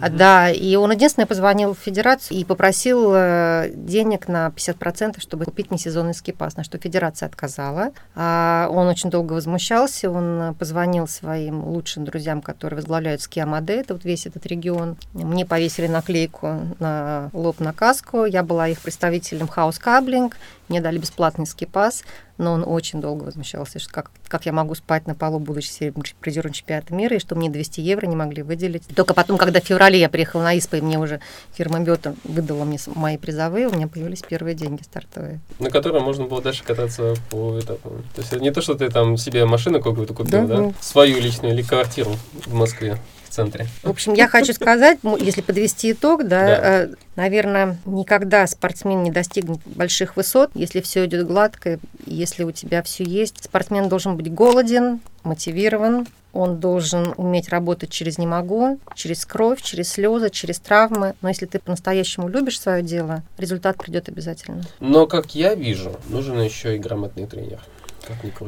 [0.00, 5.44] а, да, и он единственное позвонил в федерацию и попросил э, денег на 50%, чтобы
[5.44, 7.90] купить мне сезонный скипас, на что федерация отказала.
[8.14, 14.04] А он очень долго возмущался, он позвонил своим лучшим друзьям, которые возглавляют Скиамаде, это вот
[14.04, 14.96] весь этот регион.
[15.12, 20.32] Мне повесили наклейку на лоб на каску, я была их представителем House Cabling,
[20.68, 22.04] мне дали бесплатный скипас,
[22.38, 26.52] но он очень долго возмущался, что как, как я могу спать на полу, будучи призером
[26.52, 28.82] чемпионата мира, и что мне 200 евро не могли выделить.
[28.94, 31.20] Только потом, когда в феврале я приехала на ИСПА, и мне уже
[31.52, 35.40] фирма Бёта выдала мне мои призовые, у меня появились первые деньги стартовые.
[35.58, 37.90] На которые можно было дальше кататься по этапу.
[38.14, 40.56] То есть не то, что ты там себе машину какую-то купил, да?
[40.56, 40.72] да?
[40.80, 42.16] Свою личную или квартиру
[42.46, 42.98] в Москве
[43.34, 43.66] центре.
[43.82, 46.82] В общем, я хочу сказать, если подвести итог, да, да.
[46.84, 52.82] Э, наверное, никогда спортсмен не достигнет больших высот, если все идет гладко, если у тебя
[52.82, 53.44] все есть.
[53.44, 59.90] Спортсмен должен быть голоден, мотивирован, он должен уметь работать через «не могу», через кровь, через
[59.90, 61.14] слезы, через травмы.
[61.22, 64.62] Но если ты по-настоящему любишь свое дело, результат придет обязательно.
[64.80, 67.60] Но, как я вижу, нужен еще и грамотный тренер.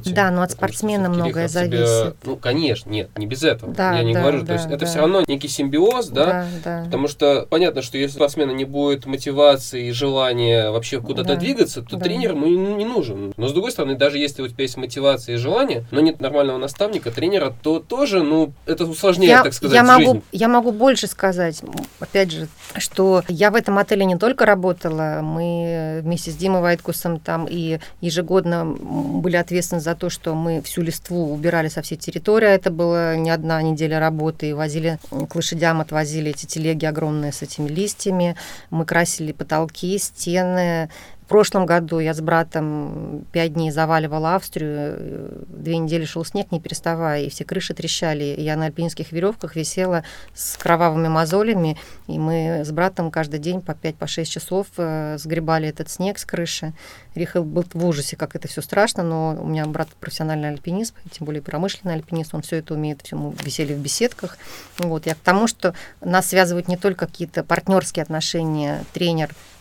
[0.07, 1.87] Да, но от спортсмена многое зависит.
[1.87, 3.73] Тебя, ну, конечно, нет, не без этого.
[3.73, 4.75] Да, Я не да, говорю, да, то есть да.
[4.75, 6.27] это все равно некий симбиоз, да?
[6.27, 6.85] Да, да.
[6.85, 11.37] Потому что понятно, что если у спортсмена не будет мотивации и желания вообще куда-то да,
[11.37, 12.05] двигаться, то да.
[12.05, 13.33] тренер ему не, не нужен.
[13.37, 16.59] Но с другой стороны, даже если у тебя есть мотивация и желание, но нет нормального
[16.59, 20.23] наставника, тренера, то тоже, ну, это усложняет, я, так сказать, я могу, жизнь.
[20.33, 21.63] Я могу больше сказать,
[22.01, 27.21] опять же, что я в этом отеле не только работала, мы вместе с Димой Вайткусом
[27.21, 32.49] там и ежегодно были ответственны за то, что мы всю листву убирали со всей территории.
[32.49, 34.51] Это была не одна неделя работы.
[34.51, 38.37] И возили к лошадям, отвозили эти телеги огромные с этими листьями.
[38.71, 40.91] Мы красили потолки, стены,
[41.27, 46.61] в прошлом году я с братом пять дней заваливала Австрию, две недели шел снег, не
[46.61, 48.37] переставая, и все крыши трещали.
[48.39, 50.05] Я на альпинских веревках висела
[50.35, 55.69] с кровавыми мозолями, и мы с братом каждый день по 5-6 по часов э, сгребали
[55.69, 56.75] этот снег с крыши.
[57.17, 61.25] Рихел был в ужасе, как это все страшно, но у меня брат профессиональный альпинист, тем
[61.25, 64.39] более промышленный альпинист, он все это умеет, все мы висели в беседках.
[64.79, 65.07] Вот.
[65.07, 68.85] Я к тому, что нас связывают не только какие-то партнерские отношения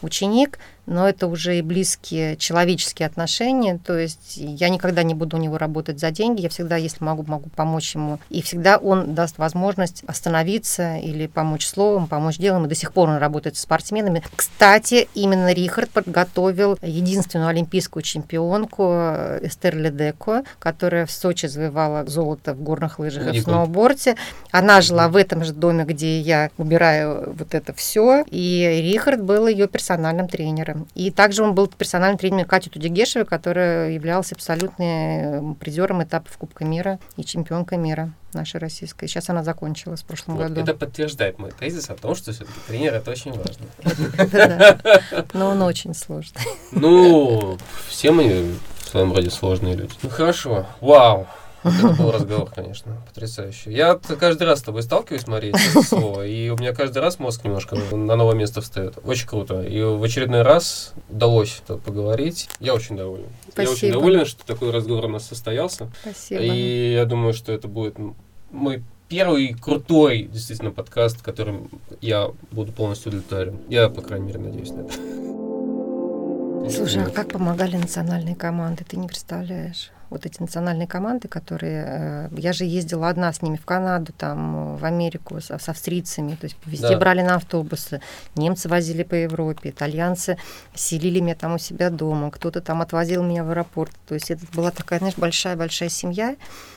[0.06, 5.40] тренер-ученик, но это уже и близкие человеческие отношения, то есть я никогда не буду у
[5.40, 9.38] него работать за деньги, я всегда, если могу, могу помочь ему, и всегда он даст
[9.38, 14.24] возможность остановиться или помочь словом, помочь делом, и до сих пор он работает с спортсменами.
[14.36, 22.54] Кстати, именно Рихард подготовил единственную олимпийскую чемпионку э, Эстер Ледеко, которая в Сочи завоевала золото
[22.54, 24.16] в горных лыжах и в сноуборде.
[24.52, 29.48] Она жила в этом же доме, где я убираю вот это все, и Рихард был
[29.48, 30.88] ее персональным тренером.
[30.94, 37.00] И также он был персональным тренером Кати Тудигешевой, которая являлась абсолютным призером этапов Кубка мира
[37.16, 39.08] и чемпионкой мира нашей российской.
[39.08, 40.62] Сейчас она закончилась в прошлом вот, году.
[40.62, 43.66] Это подтверждает мой тезис о том, что все-таки тренер это очень важно.
[45.34, 46.42] Но он очень сложный.
[46.72, 48.52] Ну, все мы
[48.84, 49.94] в своем роде сложные люди.
[50.04, 50.66] Ну хорошо.
[50.82, 51.28] Вау.
[51.66, 53.72] Это был разговор, конечно, потрясающий.
[53.72, 55.54] Я каждый раз с тобой сталкиваюсь, Мария,
[55.84, 59.00] слово, и у меня каждый раз мозг немножко на новое место встает.
[59.04, 59.62] Очень круто.
[59.62, 62.50] И в очередной раз удалось поговорить.
[62.60, 63.26] Я очень доволен.
[63.52, 63.62] Спасибо.
[63.64, 65.92] Я очень доволен, что такой разговор у нас состоялся.
[66.02, 66.42] Спасибо.
[66.42, 67.98] И я думаю, что это будет
[68.52, 71.70] мой первый крутой, действительно, подкаст, которым
[72.02, 73.60] я буду полностью удовлетворен.
[73.70, 74.94] Я, по крайней мере, надеюсь на это.
[76.70, 79.92] Слушай, а как помогали национальные команды, ты не представляешь?
[80.16, 81.84] Вот эти национальные команды, которые...
[81.88, 86.36] Э, я же ездила одна с ними в Канаду, там, в Америку с, с австрийцами,
[86.36, 86.98] то есть везде да.
[86.98, 88.02] брали на автобусы,
[88.36, 90.38] немцы возили по Европе, итальянцы
[90.74, 93.92] селили меня там у себя дома, кто-то там отвозил меня в аэропорт.
[94.08, 96.36] То есть это была такая, знаешь, большая-большая семья.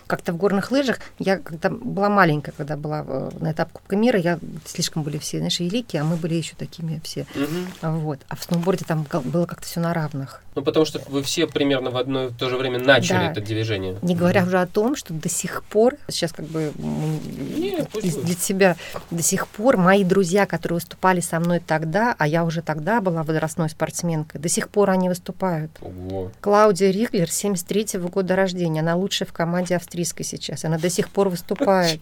[0.08, 4.18] Как-то в горных лыжах, я когда была маленькая, когда была э, на этап Кубка мира,
[4.18, 7.26] я слишком были все, знаешь, великие, а мы были еще такими все.
[7.34, 7.90] Угу.
[7.98, 8.20] Вот.
[8.28, 10.42] А в сноуборде там было как-то все на равных.
[10.58, 13.30] Ну, потому что вы все примерно в одно и то же время начали да.
[13.30, 13.96] это движение.
[14.02, 16.72] Не говоря уже о том, что до сих пор, сейчас как бы...
[16.76, 18.76] Не, для тебя
[19.12, 23.22] до сих пор мои друзья, которые выступали со мной тогда, а я уже тогда была
[23.22, 25.70] возрастной спортсменкой, до сих пор они выступают.
[25.80, 26.32] Ого.
[26.40, 28.80] Клаудия Риглер, 73-го года рождения.
[28.80, 30.64] Она лучшая в команде австрийской сейчас.
[30.64, 32.00] Она до сих пор выступает.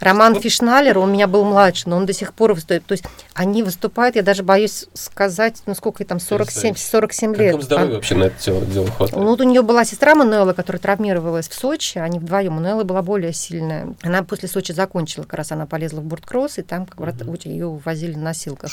[0.00, 2.86] Роман Фишналер, он у меня был младше, но он до сих пор выступает.
[2.86, 3.04] То есть
[3.34, 7.56] они выступают, я даже боюсь сказать, ну сколько там, 47, 47 Как лет.
[7.66, 9.16] Им здоровье вообще на это дело, дело хватает?
[9.22, 12.54] Ну, вот у нее была сестра Мануэла, которая травмировалась в Сочи, они вдвоем.
[12.54, 13.94] Мануэла была более сильная.
[14.02, 17.14] Она после Сочи закончила, как раз она полезла в борткросс, и там как раз
[17.44, 18.70] ее увозили на носилках.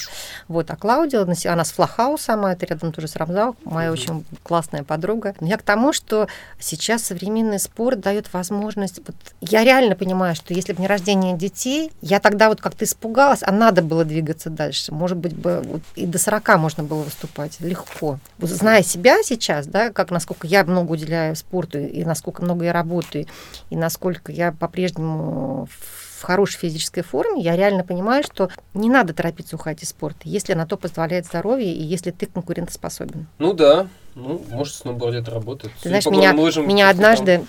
[0.48, 4.26] Вот, а Клаудия, се- она с Флахау сама, это рядом тоже с Рамзау, моя очень
[4.44, 5.36] классная подруга.
[5.40, 6.28] Но Я к тому, что
[6.60, 9.00] сейчас современный спорт дает возможность...
[9.06, 13.40] Вот, я реально понимаю, что если бы не рождение детей, я тогда вот как-то испугалась,
[13.44, 14.92] а надо было двигаться дальше.
[14.94, 18.20] Может быть, бы вот и до 40 можно было выступать легко.
[18.38, 22.74] Вот Зная себя сейчас, да, как насколько я много уделяю спорту, и насколько много я
[22.74, 23.28] работаю,
[23.70, 29.58] и насколько я по-прежнему в хорошей физической форме, я реально понимаю, что не надо торопиться
[29.58, 33.28] уходить из спорта, если на то позволяет здоровье и если ты конкурентоспособен.
[33.38, 35.74] Ну да, ну, может, это работает.
[35.82, 37.46] Ты знаешь, меня, лыжам, меня однажды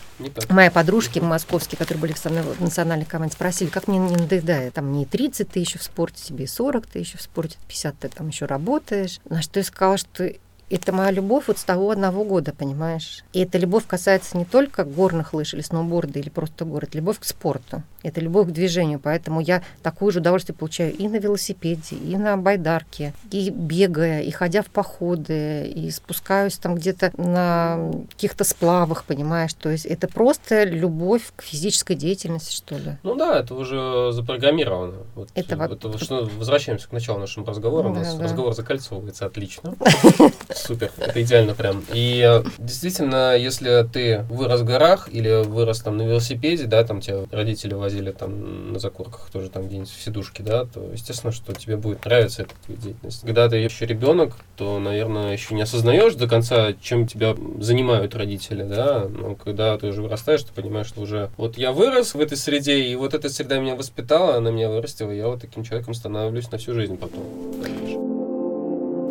[0.51, 4.75] мои подружки московские, которые были в самой- в национальной команде, спросили, как мне не надоедает.
[4.75, 7.99] Там не 30 ты еще в спорте, тебе и 40 ты еще в спорте, 50
[7.99, 9.21] ты там еще работаешь.
[9.29, 10.31] На что я сказала, что
[10.71, 13.25] это моя любовь вот с того одного года, понимаешь?
[13.33, 17.19] И эта любовь касается не только горных лыж или сноуборда, или просто гор, это любовь
[17.21, 21.97] к спорту, это любовь к движению, поэтому я такое же удовольствие получаю и на велосипеде,
[21.97, 28.45] и на байдарке, и бегая, и ходя в походы, и спускаюсь там где-то на каких-то
[28.45, 29.55] сплавах, понимаешь?
[29.55, 32.97] То есть это просто любовь к физической деятельности, что ли.
[33.03, 34.99] Ну да, это уже запрограммировано.
[35.15, 37.89] Вот, Это во- вот что, возвращаемся к началу нашего разговора.
[37.89, 38.25] У Да, нас да.
[38.25, 39.75] разговор закольцовывается отлично.
[40.55, 41.85] Супер, это идеально прям.
[41.93, 47.01] И э, действительно, если ты вырос в горах или вырос там на велосипеде, да, там
[47.01, 51.53] тебя родители возили там на закорках тоже там где-нибудь в сидушке, да, то естественно, что
[51.53, 53.27] тебе будет нравиться эта вид деятельности.
[53.27, 58.63] Когда ты еще ребенок, то, наверное, еще не осознаешь до конца, чем тебя занимают родители,
[58.63, 62.37] да, но когда ты уже вырастаешь, ты понимаешь, что уже вот я вырос в этой
[62.37, 66.51] среде, и вот эта среда меня воспитала, она меня вырастила, я вот таким человеком становлюсь
[66.51, 68.14] на всю жизнь потом.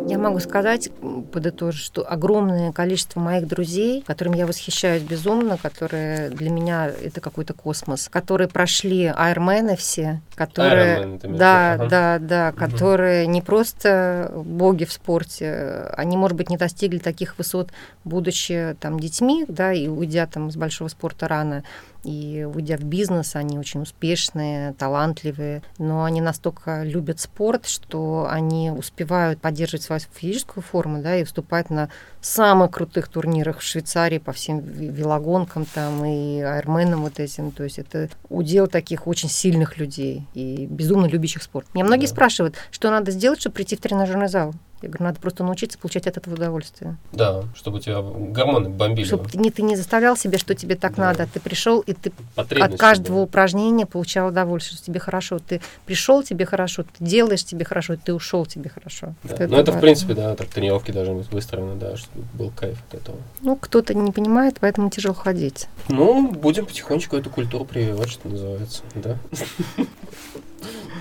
[0.06, 0.90] Я могу сказать,
[1.32, 7.54] подытожить, что огромное количество моих друзей, которым я восхищаюсь безумно, которые для меня это какой-то
[7.54, 10.98] космос, которые прошли айрмены все, которые...
[10.98, 11.88] Ironman ты да, ага.
[11.88, 12.58] да, да, Мгм.
[12.58, 17.70] которые не просто боги в спорте, они, может быть, не достигли таких высот,
[18.04, 21.64] будучи там детьми, да, и уйдя там с большого спорта рано,
[22.04, 28.70] и уйдя в бизнес, они очень успешные, талантливые, но они настолько любят спорт, что они
[28.70, 31.88] успевают поддерживать свою физическую форму, да, и выступать на
[32.20, 37.50] самых крутых турнирах в Швейцарии по всем велогонкам там и айрменам вот этим.
[37.50, 41.66] То есть это удел таких очень сильных людей и безумно любящих спорт.
[41.74, 42.12] Меня многие Да.
[42.12, 44.54] спрашивают, что надо сделать, чтобы прийти в тренажерный зал.
[44.84, 46.98] Я говорю, надо просто научиться получать от этого удовольствие.
[47.12, 49.06] Да, чтобы у тебя гормоны бомбили.
[49.06, 51.04] Чтобы ты не, ты не заставлял себе, что тебе так Да.
[51.04, 51.26] надо.
[51.32, 53.24] Ты пришел, и ты от каждого была.
[53.24, 55.38] упражнения получал удовольствие, что тебе хорошо.
[55.38, 59.14] Ты пришел, тебе хорошо, ты делаешь, тебе хорошо, ты ушел, тебе хорошо.
[59.22, 59.36] Да.
[59.38, 62.78] Вот Ну, это, в принципе, да, так тренировки должны быть выстроены, да, чтобы был кайф
[62.90, 63.16] от этого.
[63.40, 65.66] Ну, кто-то не понимает, поэтому тяжело ходить.
[65.88, 69.16] Ну, будем потихонечку эту культуру прививать, что называется, да?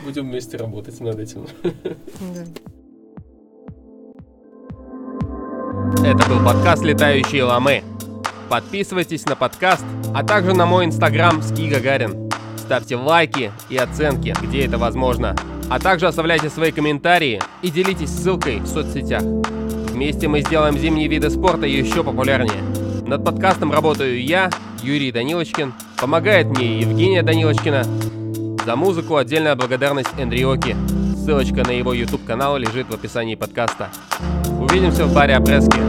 [0.06, 1.48] Будем вместе работать над этим.
[1.64, 2.46] Да.
[6.02, 7.84] Это был подкаст «Летающие ламы».
[8.50, 12.32] Подписывайтесь на подкаст, а также на мой инстаграм Ски Гагарин.
[12.58, 15.36] Ставьте лайки и оценки, где это возможно.
[15.70, 19.22] А также оставляйте свои комментарии и делитесь ссылкой в соцсетях.
[19.22, 22.64] Вместе мы сделаем зимние виды спорта еще популярнее.
[23.06, 24.50] Над подкастом работаю я,
[24.82, 25.74] Юрий Данилочкин.
[25.98, 27.84] Помогает мне Евгения Данилочкина.
[28.66, 30.76] За музыку отдельная благодарность Эндриоки.
[31.24, 33.88] Ссылочка на его YouTube канал лежит в описании подкаста.
[34.60, 35.80] Увидимся в баре Апреске.